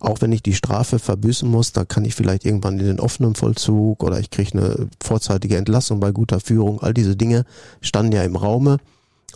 Auch 0.01 0.23
wenn 0.23 0.33
ich 0.33 0.43
die 0.43 0.55
Strafe 0.55 0.99
verbüßen 0.99 1.47
muss, 1.47 1.73
da 1.73 1.85
kann 1.85 2.07
ich 2.07 2.15
vielleicht 2.15 2.47
irgendwann 2.47 2.79
in 2.79 2.87
den 2.87 3.01
offenen 3.01 3.35
Vollzug 3.35 4.03
oder 4.03 4.19
ich 4.21 4.31
kriege 4.31 4.53
eine 4.53 4.89
vorzeitige 5.03 5.59
Entlassung 5.59 6.01
bei 6.01 6.13
guter 6.13 6.41
Führung. 6.41 6.81
All 6.81 6.95
diese 6.95 7.15
Dinge 7.15 7.45
standen 7.83 8.13
ja 8.13 8.23
im 8.23 8.37
Raume. 8.37 8.79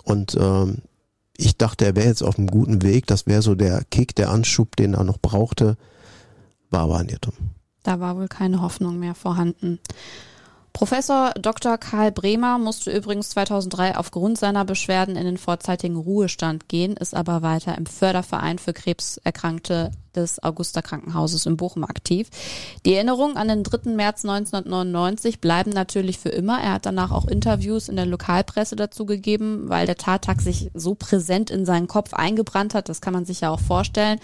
Und 0.04 0.34
ähm, 0.40 0.78
ich 1.36 1.56
dachte, 1.56 1.84
er 1.84 1.96
wäre 1.96 2.08
jetzt 2.08 2.22
auf 2.22 2.38
einem 2.38 2.48
guten 2.48 2.82
Weg. 2.82 3.06
Das 3.06 3.26
wäre 3.26 3.42
so 3.42 3.54
der 3.54 3.84
Kick, 3.84 4.14
der 4.14 4.30
Anschub, 4.30 4.76
den 4.76 4.94
er 4.94 5.04
noch 5.04 5.18
brauchte. 5.18 5.76
War 6.70 6.82
aber 6.82 6.98
ein 6.98 7.08
Irrtum. 7.08 7.34
Da 7.82 8.00
war 8.00 8.16
wohl 8.16 8.28
keine 8.28 8.62
Hoffnung 8.62 8.98
mehr 8.98 9.14
vorhanden. 9.14 9.80
Professor 10.72 11.32
Dr. 11.34 11.76
Karl 11.76 12.12
Bremer 12.12 12.58
musste 12.58 12.90
übrigens 12.90 13.30
2003 13.30 13.96
aufgrund 13.96 14.38
seiner 14.38 14.64
Beschwerden 14.64 15.16
in 15.16 15.24
den 15.24 15.36
vorzeitigen 15.36 15.96
Ruhestand 15.96 16.68
gehen, 16.68 16.96
ist 16.96 17.14
aber 17.14 17.42
weiter 17.42 17.76
im 17.76 17.86
Förderverein 17.86 18.58
für 18.58 18.72
Krebserkrankte 18.72 19.90
des 20.16 20.42
Augusta 20.42 20.82
Krankenhauses 20.82 21.46
in 21.46 21.56
Bochum 21.56 21.84
aktiv. 21.84 22.28
Die 22.84 22.94
Erinnerungen 22.94 23.36
an 23.36 23.48
den 23.48 23.62
3. 23.62 23.90
März 23.90 24.24
1999 24.24 25.40
bleiben 25.40 25.70
natürlich 25.70 26.18
für 26.18 26.28
immer. 26.28 26.60
Er 26.60 26.74
hat 26.74 26.86
danach 26.86 27.10
auch 27.10 27.26
Interviews 27.26 27.88
in 27.88 27.96
der 27.96 28.06
Lokalpresse 28.06 28.76
dazu 28.76 29.06
gegeben, 29.06 29.68
weil 29.68 29.86
der 29.86 29.96
Tattag 29.96 30.40
sich 30.40 30.70
so 30.74 30.94
präsent 30.94 31.50
in 31.50 31.64
seinen 31.64 31.88
Kopf 31.88 32.14
eingebrannt 32.14 32.74
hat. 32.74 32.88
Das 32.88 33.00
kann 33.00 33.12
man 33.12 33.24
sich 33.24 33.40
ja 33.40 33.50
auch 33.50 33.60
vorstellen. 33.60 34.18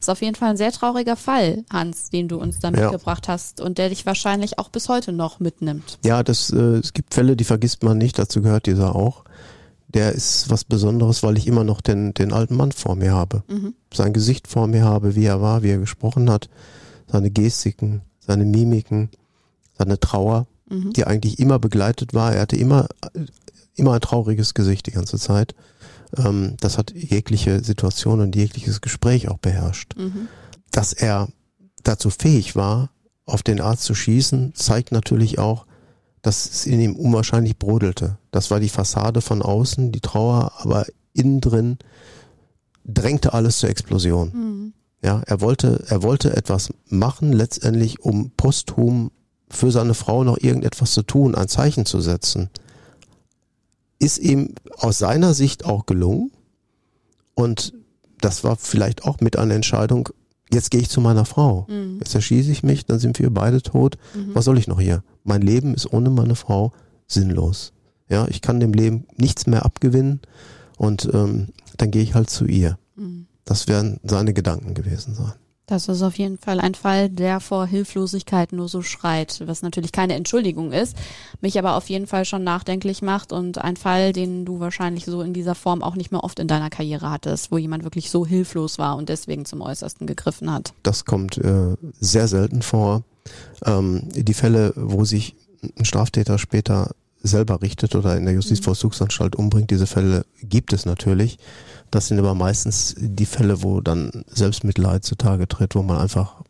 Ist 0.00 0.10
auf 0.10 0.22
jeden 0.22 0.34
Fall 0.34 0.50
ein 0.50 0.56
sehr 0.56 0.72
trauriger 0.72 1.16
Fall, 1.16 1.64
Hans, 1.72 2.10
den 2.10 2.28
du 2.28 2.38
uns 2.38 2.58
da 2.58 2.70
ja. 2.70 2.90
mitgebracht 2.90 3.28
hast 3.28 3.60
und 3.60 3.78
der 3.78 3.88
dich 3.88 4.06
wahrscheinlich 4.06 4.58
auch 4.58 4.68
bis 4.68 4.88
heute 4.88 5.12
noch 5.12 5.40
mitnimmt. 5.40 5.98
Ja, 6.04 6.22
das, 6.22 6.50
äh, 6.50 6.56
es 6.56 6.92
gibt 6.92 7.14
Fälle, 7.14 7.36
die 7.36 7.44
vergisst 7.44 7.82
man 7.82 7.98
nicht. 7.98 8.18
Dazu 8.18 8.42
gehört 8.42 8.66
dieser 8.66 8.94
auch 8.94 9.24
der 9.94 10.12
ist 10.12 10.50
was 10.50 10.64
Besonderes, 10.64 11.22
weil 11.22 11.38
ich 11.38 11.46
immer 11.46 11.64
noch 11.64 11.80
den, 11.80 12.12
den 12.14 12.32
alten 12.32 12.56
Mann 12.56 12.72
vor 12.72 12.96
mir 12.96 13.12
habe. 13.12 13.44
Mhm. 13.48 13.74
Sein 13.92 14.12
Gesicht 14.12 14.48
vor 14.48 14.66
mir 14.66 14.84
habe, 14.84 15.14
wie 15.14 15.24
er 15.24 15.40
war, 15.40 15.62
wie 15.62 15.70
er 15.70 15.78
gesprochen 15.78 16.30
hat, 16.30 16.50
seine 17.06 17.30
Gestiken, 17.30 18.02
seine 18.18 18.44
Mimiken, 18.44 19.10
seine 19.78 20.00
Trauer, 20.00 20.46
mhm. 20.68 20.92
die 20.92 21.04
eigentlich 21.04 21.38
immer 21.38 21.58
begleitet 21.58 22.12
war. 22.12 22.34
Er 22.34 22.42
hatte 22.42 22.56
immer, 22.56 22.88
immer 23.76 23.94
ein 23.94 24.00
trauriges 24.00 24.54
Gesicht 24.54 24.86
die 24.86 24.92
ganze 24.92 25.18
Zeit. 25.18 25.54
Ähm, 26.16 26.56
das 26.60 26.76
hat 26.76 26.92
jegliche 26.92 27.62
Situation 27.62 28.20
und 28.20 28.34
jegliches 28.34 28.80
Gespräch 28.80 29.28
auch 29.28 29.38
beherrscht. 29.38 29.96
Mhm. 29.96 30.28
Dass 30.72 30.92
er 30.92 31.28
dazu 31.84 32.10
fähig 32.10 32.56
war, 32.56 32.90
auf 33.26 33.42
den 33.42 33.60
Arzt 33.60 33.84
zu 33.84 33.94
schießen, 33.94 34.54
zeigt 34.54 34.92
natürlich 34.92 35.38
auch, 35.38 35.66
dass 36.24 36.46
es 36.46 36.64
in 36.64 36.80
ihm 36.80 36.96
unwahrscheinlich 36.96 37.58
brodelte. 37.58 38.16
Das 38.30 38.50
war 38.50 38.58
die 38.58 38.70
Fassade 38.70 39.20
von 39.20 39.42
außen, 39.42 39.92
die 39.92 40.00
Trauer, 40.00 40.52
aber 40.56 40.86
innen 41.12 41.42
drin 41.42 41.76
drängte 42.86 43.34
alles 43.34 43.58
zur 43.58 43.68
Explosion. 43.68 44.32
Mhm. 44.32 44.72
Ja, 45.02 45.20
er 45.26 45.42
wollte, 45.42 45.84
er 45.86 46.02
wollte 46.02 46.34
etwas 46.34 46.72
machen, 46.88 47.34
letztendlich, 47.34 48.00
um 48.00 48.30
posthum 48.30 49.10
für 49.50 49.70
seine 49.70 49.92
Frau 49.92 50.24
noch 50.24 50.38
irgendetwas 50.38 50.92
zu 50.92 51.02
tun, 51.02 51.34
ein 51.34 51.48
Zeichen 51.48 51.84
zu 51.84 52.00
setzen. 52.00 52.48
Ist 53.98 54.16
ihm 54.16 54.54
aus 54.78 54.96
seiner 54.96 55.34
Sicht 55.34 55.66
auch 55.66 55.84
gelungen. 55.84 56.32
Und 57.34 57.74
das 58.22 58.44
war 58.44 58.56
vielleicht 58.56 59.04
auch 59.04 59.20
mit 59.20 59.36
einer 59.36 59.54
Entscheidung, 59.54 60.08
jetzt 60.54 60.70
gehe 60.70 60.80
ich 60.80 60.88
zu 60.88 61.00
meiner 61.00 61.24
Frau. 61.24 61.66
Mhm. 61.68 61.98
Jetzt 61.98 62.14
erschieße 62.14 62.50
ich 62.50 62.62
mich, 62.62 62.86
dann 62.86 62.98
sind 62.98 63.18
wir 63.18 63.30
beide 63.30 63.62
tot. 63.62 63.98
Mhm. 64.14 64.34
Was 64.34 64.44
soll 64.44 64.58
ich 64.58 64.68
noch 64.68 64.80
hier? 64.80 65.02
Mein 65.22 65.42
Leben 65.42 65.74
ist 65.74 65.92
ohne 65.92 66.10
meine 66.10 66.34
Frau 66.34 66.72
sinnlos. 67.06 67.72
Ja, 68.08 68.26
ich 68.28 68.40
kann 68.42 68.60
dem 68.60 68.72
Leben 68.72 69.06
nichts 69.16 69.46
mehr 69.46 69.64
abgewinnen 69.64 70.20
und 70.76 71.08
ähm, 71.12 71.48
dann 71.76 71.90
gehe 71.90 72.02
ich 72.02 72.14
halt 72.14 72.30
zu 72.30 72.44
ihr. 72.44 72.78
Mhm. 72.96 73.26
Das 73.44 73.68
werden 73.68 74.00
seine 74.04 74.32
Gedanken 74.32 74.74
gewesen 74.74 75.14
sein. 75.14 75.32
Das 75.66 75.88
ist 75.88 76.02
auf 76.02 76.18
jeden 76.18 76.36
Fall 76.36 76.60
ein 76.60 76.74
Fall, 76.74 77.08
der 77.08 77.40
vor 77.40 77.66
Hilflosigkeit 77.66 78.52
nur 78.52 78.68
so 78.68 78.82
schreit, 78.82 79.42
was 79.46 79.62
natürlich 79.62 79.92
keine 79.92 80.14
Entschuldigung 80.14 80.72
ist, 80.72 80.94
mich 81.40 81.58
aber 81.58 81.76
auf 81.76 81.88
jeden 81.88 82.06
Fall 82.06 82.26
schon 82.26 82.44
nachdenklich 82.44 83.00
macht 83.00 83.32
und 83.32 83.56
ein 83.56 83.76
Fall, 83.76 84.12
den 84.12 84.44
du 84.44 84.60
wahrscheinlich 84.60 85.06
so 85.06 85.22
in 85.22 85.32
dieser 85.32 85.54
Form 85.54 85.82
auch 85.82 85.96
nicht 85.96 86.12
mehr 86.12 86.22
oft 86.22 86.38
in 86.38 86.48
deiner 86.48 86.68
Karriere 86.68 87.10
hattest, 87.10 87.50
wo 87.50 87.56
jemand 87.56 87.82
wirklich 87.84 88.10
so 88.10 88.26
hilflos 88.26 88.78
war 88.78 88.96
und 88.96 89.08
deswegen 89.08 89.46
zum 89.46 89.62
Äußersten 89.62 90.06
gegriffen 90.06 90.52
hat. 90.52 90.74
Das 90.82 91.06
kommt 91.06 91.38
äh, 91.38 91.76
sehr 91.98 92.28
selten 92.28 92.60
vor. 92.60 93.02
Ähm, 93.64 94.02
die 94.12 94.34
Fälle, 94.34 94.74
wo 94.76 95.06
sich 95.06 95.34
ein 95.78 95.86
Straftäter 95.86 96.38
später 96.38 96.90
selber 97.22 97.62
richtet 97.62 97.94
oder 97.94 98.18
in 98.18 98.26
der 98.26 98.34
Justizvollzugsanstalt 98.34 99.34
umbringt, 99.34 99.70
diese 99.70 99.86
Fälle 99.86 100.26
gibt 100.42 100.74
es 100.74 100.84
natürlich. 100.84 101.38
Das 101.94 102.08
sind 102.08 102.18
aber 102.18 102.34
meistens 102.34 102.96
die 102.98 103.24
Fälle, 103.24 103.62
wo 103.62 103.80
dann 103.80 104.24
Selbstmitleid 104.26 105.04
zutage 105.04 105.46
tritt, 105.46 105.76
wo 105.76 105.82
man 105.84 105.98
einfach 105.98 106.42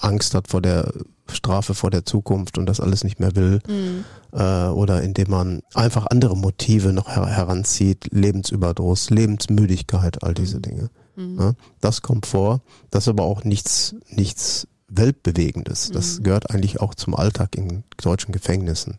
Angst 0.00 0.34
hat 0.34 0.48
vor 0.48 0.62
der 0.62 0.90
Strafe, 1.30 1.74
vor 1.74 1.90
der 1.90 2.06
Zukunft 2.06 2.56
und 2.56 2.64
das 2.64 2.80
alles 2.80 3.04
nicht 3.04 3.20
mehr 3.20 3.36
will. 3.36 3.60
Mhm. 3.68 4.04
Äh, 4.32 4.68
oder 4.68 5.02
indem 5.02 5.28
man 5.28 5.60
einfach 5.74 6.06
andere 6.06 6.34
Motive 6.34 6.94
noch 6.94 7.14
her 7.14 7.26
heranzieht, 7.26 8.08
Lebensüberdruss, 8.10 9.10
Lebensmüdigkeit, 9.10 10.22
all 10.22 10.32
diese 10.32 10.56
mhm. 10.56 10.62
Dinge. 10.62 10.90
Mhm. 11.14 11.40
Ja, 11.40 11.52
das 11.82 12.00
kommt 12.00 12.24
vor. 12.24 12.62
Das 12.90 13.04
ist 13.04 13.08
aber 13.08 13.24
auch 13.24 13.44
nichts, 13.44 13.96
nichts 14.08 14.66
Weltbewegendes. 14.88 15.90
Das 15.90 16.20
mhm. 16.20 16.22
gehört 16.22 16.50
eigentlich 16.50 16.80
auch 16.80 16.94
zum 16.94 17.14
Alltag 17.14 17.54
in 17.54 17.84
deutschen 17.98 18.32
Gefängnissen. 18.32 18.98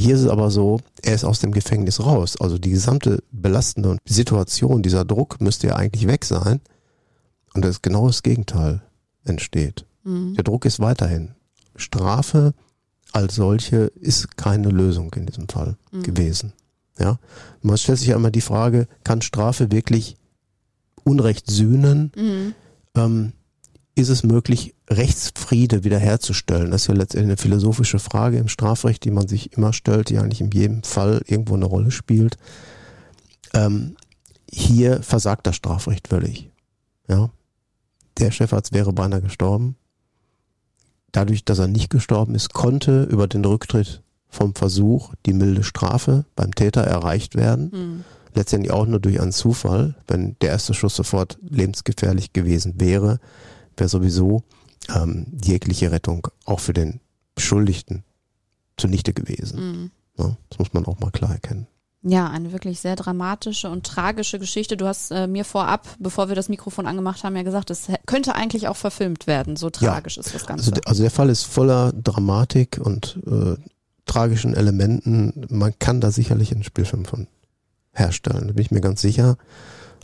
Hier 0.00 0.14
ist 0.14 0.22
es 0.22 0.28
aber 0.28 0.50
so, 0.50 0.80
er 1.02 1.14
ist 1.14 1.24
aus 1.24 1.40
dem 1.40 1.52
Gefängnis 1.52 2.00
raus. 2.00 2.36
Also 2.40 2.56
die 2.58 2.70
gesamte 2.70 3.22
belastende 3.32 3.98
Situation, 4.06 4.82
dieser 4.82 5.04
Druck 5.04 5.40
müsste 5.40 5.66
ja 5.68 5.76
eigentlich 5.76 6.06
weg 6.06 6.24
sein. 6.24 6.60
und 7.52 7.64
das 7.64 7.82
genau 7.82 8.06
das 8.06 8.22
Gegenteil 8.22 8.80
entsteht. 9.24 9.84
Mhm. 10.04 10.34
Der 10.36 10.44
Druck 10.44 10.64
ist 10.66 10.78
weiterhin. 10.78 11.32
Strafe 11.74 12.54
als 13.12 13.34
solche 13.34 13.86
ist 14.00 14.36
keine 14.36 14.68
Lösung 14.68 15.12
in 15.14 15.26
diesem 15.26 15.48
Fall 15.48 15.76
Mhm. 15.90 16.02
gewesen. 16.04 16.52
Ja, 16.98 17.18
man 17.60 17.76
stellt 17.76 17.98
sich 17.98 18.08
ja 18.08 18.16
immer 18.16 18.30
die 18.30 18.40
Frage, 18.40 18.86
kann 19.02 19.20
Strafe 19.20 19.72
wirklich 19.72 20.16
Unrecht 21.04 21.50
sühnen? 21.50 22.12
Mhm. 22.16 22.54
Ähm, 22.94 23.32
ist 23.96 24.10
es 24.10 24.22
möglich, 24.22 24.74
Rechtsfriede 24.90 25.84
wiederherzustellen? 25.84 26.70
Das 26.70 26.82
ist 26.82 26.88
ja 26.88 26.94
letztendlich 26.94 27.28
eine 27.28 27.36
philosophische 27.36 27.98
Frage 27.98 28.38
im 28.38 28.48
Strafrecht, 28.48 29.04
die 29.04 29.10
man 29.10 29.28
sich 29.28 29.56
immer 29.56 29.72
stellt, 29.72 30.10
die 30.10 30.18
eigentlich 30.18 30.40
in 30.40 30.50
jedem 30.50 30.82
Fall 30.82 31.22
irgendwo 31.26 31.54
eine 31.54 31.66
Rolle 31.66 31.90
spielt. 31.90 32.36
Ähm, 33.54 33.96
hier 34.50 35.02
versagt 35.02 35.46
das 35.46 35.56
Strafrecht 35.56 36.08
völlig. 36.08 36.50
Ja, 37.08 37.30
der 38.18 38.30
Chefarzt 38.30 38.72
wäre 38.72 38.92
beinahe 38.92 39.22
gestorben. 39.22 39.76
Dadurch, 41.12 41.44
dass 41.44 41.58
er 41.58 41.68
nicht 41.68 41.90
gestorben 41.90 42.34
ist, 42.34 42.52
konnte 42.52 43.04
über 43.04 43.26
den 43.26 43.44
Rücktritt 43.44 44.02
vom 44.28 44.54
Versuch 44.54 45.12
die 45.26 45.32
milde 45.32 45.64
Strafe 45.64 46.24
beim 46.36 46.54
Täter 46.54 46.82
erreicht 46.82 47.34
werden. 47.34 47.70
Mhm. 47.72 48.04
Letztendlich 48.34 48.72
auch 48.72 48.86
nur 48.86 49.00
durch 49.00 49.20
einen 49.20 49.32
Zufall. 49.32 49.96
Wenn 50.06 50.36
der 50.40 50.50
erste 50.50 50.72
Schuss 50.72 50.94
sofort 50.94 51.38
lebensgefährlich 51.42 52.32
gewesen 52.32 52.74
wäre, 52.78 53.18
wäre 53.76 53.88
sowieso 53.88 54.44
ähm, 54.94 55.26
jegliche 55.44 55.92
Rettung 55.92 56.26
auch 56.44 56.60
für 56.60 56.72
den 56.72 57.00
Beschuldigten 57.34 58.04
zunichte 58.76 59.12
gewesen. 59.12 59.60
Mhm. 59.60 59.90
Ja, 60.18 60.36
das 60.48 60.58
muss 60.58 60.72
man 60.72 60.84
auch 60.86 60.98
mal 61.00 61.10
klar 61.10 61.32
erkennen. 61.32 61.66
Ja, 62.02 62.28
eine 62.30 62.52
wirklich 62.52 62.80
sehr 62.80 62.96
dramatische 62.96 63.68
und 63.68 63.84
tragische 63.86 64.38
Geschichte. 64.38 64.78
Du 64.78 64.86
hast 64.86 65.10
äh, 65.10 65.26
mir 65.26 65.44
vorab, 65.44 65.86
bevor 65.98 66.28
wir 66.28 66.34
das 66.34 66.48
Mikrofon 66.48 66.86
angemacht 66.86 67.24
haben, 67.24 67.36
ja 67.36 67.42
gesagt, 67.42 67.68
es 67.70 67.88
könnte 68.06 68.34
eigentlich 68.34 68.68
auch 68.68 68.76
verfilmt 68.76 69.26
werden. 69.26 69.56
So 69.56 69.68
tragisch 69.68 70.16
ist 70.16 70.34
das 70.34 70.46
Ganze. 70.46 70.62
Also, 70.62 70.70
der- 70.70 70.88
also 70.88 71.02
der 71.02 71.10
Fall 71.10 71.28
ist 71.28 71.42
voller 71.42 71.92
Dramatik 71.92 72.80
und 72.82 73.18
äh, 73.26 73.56
tragischen 74.06 74.54
Elementen. 74.54 75.46
Man 75.50 75.78
kann 75.78 76.00
da 76.00 76.10
sicherlich 76.10 76.52
einen 76.52 76.64
Spielfilm 76.64 77.04
von 77.04 77.26
herstellen, 77.92 78.46
da 78.48 78.54
bin 78.54 78.62
ich 78.62 78.70
mir 78.70 78.80
ganz 78.80 79.02
sicher. 79.02 79.36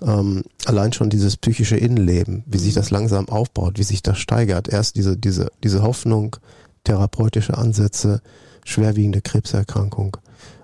Ähm, 0.03 0.45
allein 0.67 0.93
schon 0.93 1.11
dieses 1.11 1.37
psychische 1.37 1.77
Innenleben, 1.77 2.45
wie 2.47 2.59
sich 2.59 2.75
das 2.75 2.91
langsam 2.91 3.29
aufbaut, 3.29 3.79
wie 3.79 3.83
sich 3.83 4.03
das 4.03 4.19
steigert. 4.19 4.69
Erst 4.69 4.97
diese, 4.97 5.17
diese, 5.17 5.51
diese 5.63 5.83
Hoffnung, 5.83 6.37
therapeutische 6.85 7.57
Ansätze, 7.57 8.21
schwerwiegende 8.65 9.23
Krebserkrankung. 9.23 10.17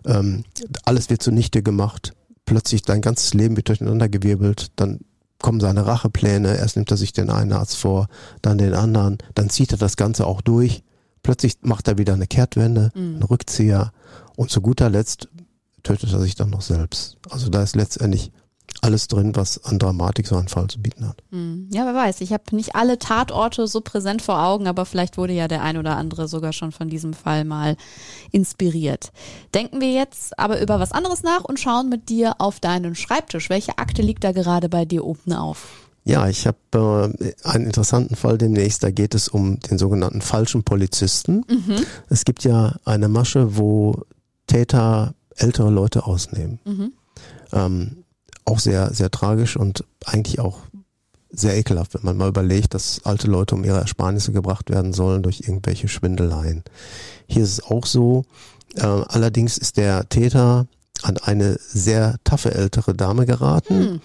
Ähm, 0.05 0.45
alles 0.85 1.09
wird 1.11 1.23
zunichte 1.23 1.63
gemacht. 1.63 2.13
Plötzlich 2.45 2.83
dein 2.83 3.01
ganzes 3.01 3.35
Leben 3.35 3.57
wird 3.57 3.69
durcheinandergewirbelt. 3.69 4.73
Dann 4.77 5.01
kommen 5.39 5.61
seine 5.61 5.87
Rachepläne. 5.87 6.57
Erst 6.57 6.77
nimmt 6.77 6.91
er 6.91 6.97
sich 6.97 7.13
den 7.13 7.31
einen 7.31 7.53
Arzt 7.53 7.77
vor, 7.77 8.09
dann 8.43 8.59
den 8.59 8.75
anderen. 8.75 9.19
Dann 9.35 9.51
zieht 9.51 9.73
er 9.73 9.79
das 9.79 9.97
Ganze 9.97 10.27
auch 10.27 10.41
durch. 10.41 10.83
Plötzlich 11.23 11.59
macht 11.63 11.89
er 11.89 11.99
wieder 11.99 12.15
eine 12.15 12.27
Kehrtwende, 12.27 12.91
einen 12.95 13.23
Rückzieher. 13.23 13.93
Und 14.37 14.51
zu 14.51 14.61
guter 14.61 14.91
Letzt 14.91 15.29
tötet 15.83 16.13
er 16.13 16.21
sich 16.21 16.35
dann 16.35 16.51
noch 16.51 16.63
selbst. 16.63 17.17
Also 17.31 17.49
da 17.49 17.63
ist 17.63 17.77
letztendlich 17.77 18.33
alles 18.81 19.09
drin, 19.09 19.37
was 19.37 19.63
an 19.65 19.79
Dramatik 19.79 20.27
so 20.27 20.37
ein 20.37 20.49
Fall 20.49 20.69
zu 20.69 20.81
bieten 20.81 21.07
hat. 21.07 21.23
Mhm. 21.31 21.69
Ja, 21.73 21.85
wer 21.85 21.95
weiß. 21.95 22.21
Ich 22.21 22.33
habe 22.33 22.45
nicht 22.53 22.75
alle 22.75 22.99
Tatorte 22.99 23.67
so 23.67 23.81
präsent 23.81 24.23
vor 24.23 24.43
Augen, 24.43 24.67
aber 24.67 24.87
vielleicht 24.87 25.19
wurde 25.19 25.33
ja 25.33 25.49
der 25.49 25.63
ein 25.63 25.77
oder 25.77 25.97
andere 25.97 26.27
sogar 26.29 26.53
schon 26.53 26.73
von 26.73 26.89
diesem 26.89 27.13
Fall 27.13 27.45
mal 27.45 27.77
inspiriert. 28.31 29.13
Denken 29.55 29.81
wir 29.81 29.93
jetzt 29.93 30.39
aber 30.39 30.61
über 30.61 30.81
was 30.81 30.93
anderes 30.93 31.23
nach 31.23 31.45
und 31.45 31.61
schauen 31.61 31.89
mit 31.89 32.09
dir 32.09 32.37
auf 32.39 32.61
deinen 32.61 32.95
Schreibtisch. 32.95 33.51
Welche 33.51 33.79
Akte 33.79 34.03
liegt 34.03 34.25
da 34.25 34.33
gerade 34.33 34.69
bei 34.69 34.85
dir 34.85 35.05
oben 35.05 35.33
auf? 35.33 35.69
Ja, 36.05 36.29
ich 36.29 36.49
habe 36.49 37.15
äh, 37.21 37.33
einen 37.45 37.67
interessanten 37.67 38.17
Fall 38.17 38.39
demnächst. 38.39 38.83
Da 38.83 38.91
geht 38.91 39.15
es 39.15 39.29
um 39.29 39.61
den 39.61 39.79
sogenannten 39.79 40.21
falschen 40.21 40.65
Polizisten. 40.65 41.45
Es 42.09 42.25
gibt 42.25 42.43
ja 42.43 42.77
eine 42.85 43.09
Masche, 43.09 43.57
wo 43.57 44.03
Täter 44.49 45.15
ältere 45.37 45.71
Leute 45.71 46.07
ausnehmen. 46.07 46.59
Ähm, 47.53 48.02
auch 48.45 48.59
sehr, 48.59 48.93
sehr 48.93 49.11
tragisch 49.11 49.57
und 49.57 49.85
eigentlich 50.05 50.41
auch 50.41 50.59
sehr 51.31 51.57
ekelhaft, 51.57 51.95
wenn 51.95 52.05
man 52.05 52.17
mal 52.17 52.29
überlegt, 52.29 52.75
dass 52.75 53.01
alte 53.05 53.27
Leute 53.27 53.55
um 53.55 53.65
ihre 53.65 53.79
Ersparnisse 53.79 54.33
gebracht 54.33 54.71
werden 54.71 54.93
sollen 54.93 55.23
durch 55.23 55.41
irgendwelche 55.41 55.89
Schwindeleien. 55.89 56.63
Hier 57.27 57.43
ist 57.43 57.53
es 57.53 57.65
auch 57.65 57.87
so. 57.87 58.25
Äh, 58.77 58.83
allerdings 58.83 59.57
ist 59.57 59.79
der 59.79 60.09
Täter 60.09 60.67
an 61.03 61.17
eine 61.19 61.59
sehr 61.59 62.17
taffe 62.25 62.55
ältere 62.55 62.95
Dame 62.95 63.27
geraten. 63.27 64.01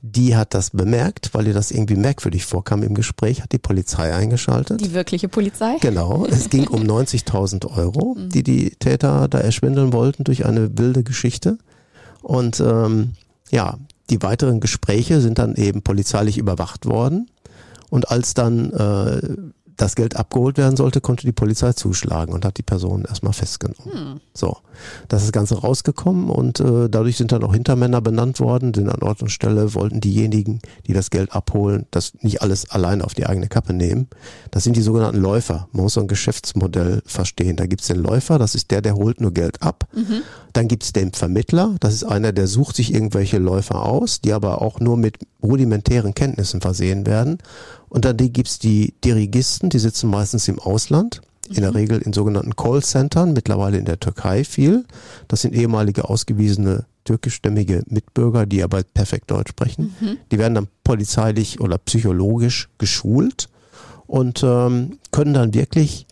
Die 0.00 0.36
hat 0.36 0.54
das 0.54 0.70
bemerkt, 0.70 1.34
weil 1.34 1.48
ihr 1.48 1.54
das 1.54 1.72
irgendwie 1.72 1.96
merkwürdig 1.96 2.44
vorkam 2.44 2.84
im 2.84 2.94
Gespräch, 2.94 3.42
hat 3.42 3.50
die 3.50 3.58
Polizei 3.58 4.14
eingeschaltet. 4.14 4.80
Die 4.80 4.94
wirkliche 4.94 5.28
Polizei? 5.28 5.76
Genau, 5.80 6.24
es 6.24 6.48
ging 6.50 6.68
um 6.68 6.82
90.000 6.84 7.66
Euro, 7.76 8.16
die 8.16 8.44
die 8.44 8.70
Täter 8.70 9.26
da 9.26 9.40
erschwindeln 9.40 9.92
wollten 9.92 10.22
durch 10.22 10.46
eine 10.46 10.78
wilde 10.78 11.02
Geschichte. 11.02 11.58
Und 12.22 12.60
ähm, 12.60 13.14
ja, 13.50 13.78
die 14.10 14.22
weiteren 14.22 14.60
Gespräche 14.60 15.20
sind 15.20 15.38
dann 15.38 15.54
eben 15.54 15.82
polizeilich 15.82 16.38
überwacht 16.38 16.86
worden. 16.86 17.30
Und 17.90 18.10
als 18.10 18.34
dann 18.34 18.70
äh, 18.72 19.36
das 19.78 19.94
Geld 19.94 20.16
abgeholt 20.16 20.58
werden 20.58 20.76
sollte, 20.76 21.00
konnte 21.00 21.24
die 21.24 21.32
Polizei 21.32 21.72
zuschlagen 21.72 22.34
und 22.34 22.44
hat 22.44 22.58
die 22.58 22.62
Person 22.62 23.04
erstmal 23.04 23.32
festgenommen. 23.32 24.20
So, 24.34 24.58
das 25.06 25.22
ist 25.22 25.28
das 25.28 25.32
Ganze 25.32 25.58
rausgekommen 25.60 26.30
und 26.30 26.60
äh, 26.60 26.88
dadurch 26.90 27.16
sind 27.16 27.32
dann 27.32 27.44
auch 27.44 27.54
Hintermänner 27.54 28.00
benannt 28.00 28.40
worden, 28.40 28.72
denn 28.72 28.88
an 28.88 29.02
Ort 29.02 29.22
und 29.22 29.30
Stelle 29.30 29.74
wollten 29.74 30.00
diejenigen, 30.00 30.60
die 30.86 30.92
das 30.92 31.10
Geld 31.10 31.32
abholen, 31.32 31.86
das 31.92 32.12
nicht 32.22 32.42
alles 32.42 32.70
allein 32.70 33.02
auf 33.02 33.14
die 33.14 33.26
eigene 33.26 33.46
Kappe 33.46 33.72
nehmen. 33.72 34.08
Das 34.50 34.64
sind 34.64 34.76
die 34.76 34.82
sogenannten 34.82 35.20
Läufer. 35.20 35.68
Man 35.72 35.84
muss 35.84 35.94
so 35.94 36.00
ein 36.00 36.08
Geschäftsmodell 36.08 37.02
verstehen. 37.06 37.56
Da 37.56 37.66
gibt's 37.66 37.86
den 37.86 38.02
Läufer, 38.02 38.38
das 38.38 38.54
ist 38.54 38.70
der, 38.72 38.82
der 38.82 38.96
holt 38.96 39.20
nur 39.20 39.32
Geld 39.32 39.62
ab. 39.62 39.88
Dann 40.58 40.66
gibt's 40.66 40.92
den 40.92 41.12
Vermittler, 41.12 41.76
das 41.78 41.94
ist 41.94 42.02
einer, 42.02 42.32
der 42.32 42.48
sucht 42.48 42.74
sich 42.74 42.92
irgendwelche 42.92 43.38
Läufer 43.38 43.86
aus, 43.86 44.20
die 44.20 44.32
aber 44.32 44.60
auch 44.60 44.80
nur 44.80 44.96
mit 44.96 45.18
rudimentären 45.40 46.16
Kenntnissen 46.16 46.60
versehen 46.60 47.06
werden. 47.06 47.38
Und 47.88 48.04
dann 48.04 48.16
die 48.16 48.32
gibt's 48.32 48.58
die 48.58 48.92
Dirigisten, 49.04 49.70
die 49.70 49.78
sitzen 49.78 50.10
meistens 50.10 50.48
im 50.48 50.58
Ausland, 50.58 51.20
in 51.48 51.62
der 51.62 51.76
Regel 51.76 52.00
in 52.00 52.12
sogenannten 52.12 52.56
Callcentern, 52.56 53.34
mittlerweile 53.34 53.78
in 53.78 53.84
der 53.84 54.00
Türkei 54.00 54.42
viel. 54.42 54.84
Das 55.28 55.42
sind 55.42 55.54
ehemalige 55.54 56.10
ausgewiesene 56.10 56.86
türkischstämmige 57.04 57.84
Mitbürger, 57.86 58.44
die 58.44 58.64
aber 58.64 58.82
perfekt 58.82 59.30
Deutsch 59.30 59.50
sprechen. 59.50 59.94
Die 60.32 60.38
werden 60.38 60.56
dann 60.56 60.68
polizeilich 60.82 61.60
oder 61.60 61.78
psychologisch 61.78 62.68
geschult 62.78 63.48
und 64.08 64.42
ähm, 64.42 64.98
können 65.12 65.34
dann 65.34 65.54
wirklich 65.54 66.08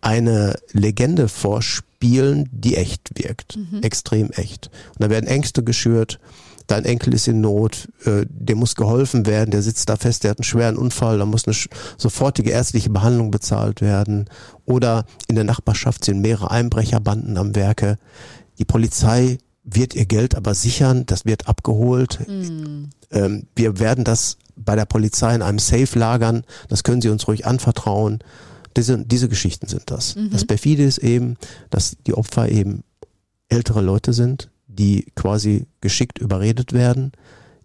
eine 0.00 0.56
Legende 0.72 1.28
vorspielen, 1.28 1.89
die 2.02 2.76
echt 2.76 3.10
wirkt. 3.14 3.58
Extrem 3.82 4.30
echt. 4.30 4.70
Und 4.94 5.02
da 5.02 5.10
werden 5.10 5.26
Ängste 5.26 5.62
geschürt. 5.62 6.18
Dein 6.66 6.84
Enkel 6.84 7.14
ist 7.14 7.26
in 7.26 7.40
Not, 7.40 7.88
äh, 8.04 8.24
dem 8.28 8.58
muss 8.58 8.76
geholfen 8.76 9.26
werden, 9.26 9.50
der 9.50 9.60
sitzt 9.60 9.88
da 9.88 9.96
fest, 9.96 10.22
der 10.22 10.30
hat 10.30 10.38
einen 10.38 10.44
schweren 10.44 10.76
Unfall, 10.76 11.18
da 11.18 11.26
muss 11.26 11.46
eine 11.46 11.56
sofortige 11.98 12.50
ärztliche 12.50 12.90
Behandlung 12.90 13.32
bezahlt 13.32 13.80
werden. 13.80 14.26
Oder 14.66 15.04
in 15.26 15.34
der 15.34 15.42
Nachbarschaft 15.42 16.04
sind 16.04 16.20
mehrere 16.20 16.52
Einbrecherbanden 16.52 17.36
am 17.38 17.56
Werke. 17.56 17.98
Die 18.58 18.64
Polizei 18.64 19.38
wird 19.64 19.94
ihr 19.96 20.06
Geld 20.06 20.36
aber 20.36 20.54
sichern, 20.54 21.06
das 21.06 21.24
wird 21.24 21.48
abgeholt. 21.48 22.20
Ähm, 23.10 23.46
wir 23.56 23.80
werden 23.80 24.04
das 24.04 24.38
bei 24.54 24.76
der 24.76 24.84
Polizei 24.84 25.34
in 25.34 25.42
einem 25.42 25.58
Safe 25.58 25.98
lagern, 25.98 26.44
das 26.68 26.84
können 26.84 27.02
Sie 27.02 27.08
uns 27.08 27.26
ruhig 27.26 27.46
anvertrauen. 27.46 28.20
Diese, 28.76 29.04
diese 29.04 29.28
Geschichten 29.28 29.66
sind 29.66 29.90
das. 29.90 30.14
Das 30.30 30.44
perfide 30.44 30.84
ist 30.84 30.98
eben, 30.98 31.36
dass 31.70 31.96
die 32.06 32.14
Opfer 32.14 32.48
eben 32.48 32.84
ältere 33.48 33.80
Leute 33.80 34.12
sind, 34.12 34.50
die 34.66 35.06
quasi 35.16 35.66
geschickt 35.80 36.18
überredet 36.18 36.72
werden, 36.72 37.12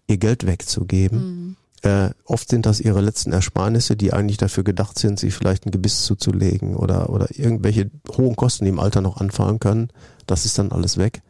ihr 0.08 0.18
Geld 0.18 0.46
wegzugeben. 0.46 1.56
Äh, 1.82 2.10
oft 2.24 2.48
sind 2.48 2.66
das 2.66 2.80
ihre 2.80 3.00
letzten 3.00 3.32
Ersparnisse, 3.32 3.96
die 3.96 4.12
eigentlich 4.12 4.38
dafür 4.38 4.64
gedacht 4.64 4.98
sind, 4.98 5.20
sich 5.20 5.34
vielleicht 5.34 5.66
ein 5.66 5.70
Gebiss 5.70 6.04
zuzulegen 6.04 6.74
oder, 6.74 7.10
oder 7.10 7.28
irgendwelche 7.30 7.90
hohen 8.16 8.34
Kosten, 8.34 8.64
die 8.64 8.70
im 8.70 8.80
Alter 8.80 9.00
noch 9.00 9.18
anfallen 9.18 9.60
können. 9.60 9.90
Das 10.26 10.44
ist 10.44 10.58
dann 10.58 10.72
alles 10.72 10.96
weg. 10.96 11.22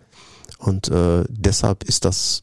Und 0.59 0.89
äh, 0.89 1.25
deshalb 1.29 1.85
ist 1.85 2.05
das 2.05 2.43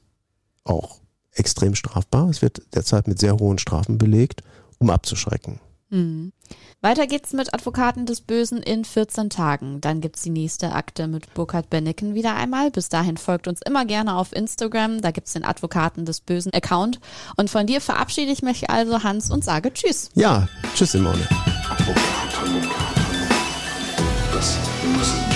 auch 0.64 1.00
extrem 1.32 1.74
strafbar. 1.74 2.30
Es 2.30 2.42
wird 2.42 2.62
derzeit 2.76 3.08
mit 3.08 3.20
sehr 3.20 3.38
hohen 3.38 3.58
Strafen 3.58 3.98
belegt, 3.98 4.44
um 4.78 4.90
abzuschrecken. 4.90 5.60
Mhm. 5.94 6.34
Weiter 6.82 7.08
geht's 7.08 7.34
mit 7.34 7.54
Advokaten 7.54 8.06
des 8.06 8.22
Bösen 8.22 8.62
in 8.62 8.84
14 8.84 9.30
Tagen. 9.30 9.80
Dann 9.80 10.02
gibt's 10.02 10.24
die 10.24 10.32
nächste 10.32 10.74
Akte 10.74 11.08
mit 11.08 11.34
Burkhard 11.34 11.70
Benneken 11.70 12.16
wieder 12.16 12.36
einmal. 12.36 12.72
Bis 12.72 12.90
dahin 12.90 13.16
folgt 13.16 13.48
uns 13.48 13.62
immer 13.62 13.86
gerne 13.86 14.16
auf 14.16 14.34
Instagram. 14.34 15.02
Da 15.02 15.12
gibt's 15.12 15.34
den 15.34 15.46
Advokaten 15.46 16.06
des 16.06 16.20
Bösen 16.20 16.52
Account. 16.54 17.00
Und 17.38 17.50
von 17.50 17.68
dir 17.68 17.80
verabschiede 17.80 18.32
ich 18.32 18.42
mich 18.42 18.70
also, 18.70 19.04
Hans, 19.04 19.30
und 19.32 19.46
sage 19.46 19.72
Tschüss. 19.72 20.10
Ja, 20.16 20.48
tschüss 20.76 20.92
Simone. 20.92 21.28
Das 24.34 24.58
Böse. 24.82 25.33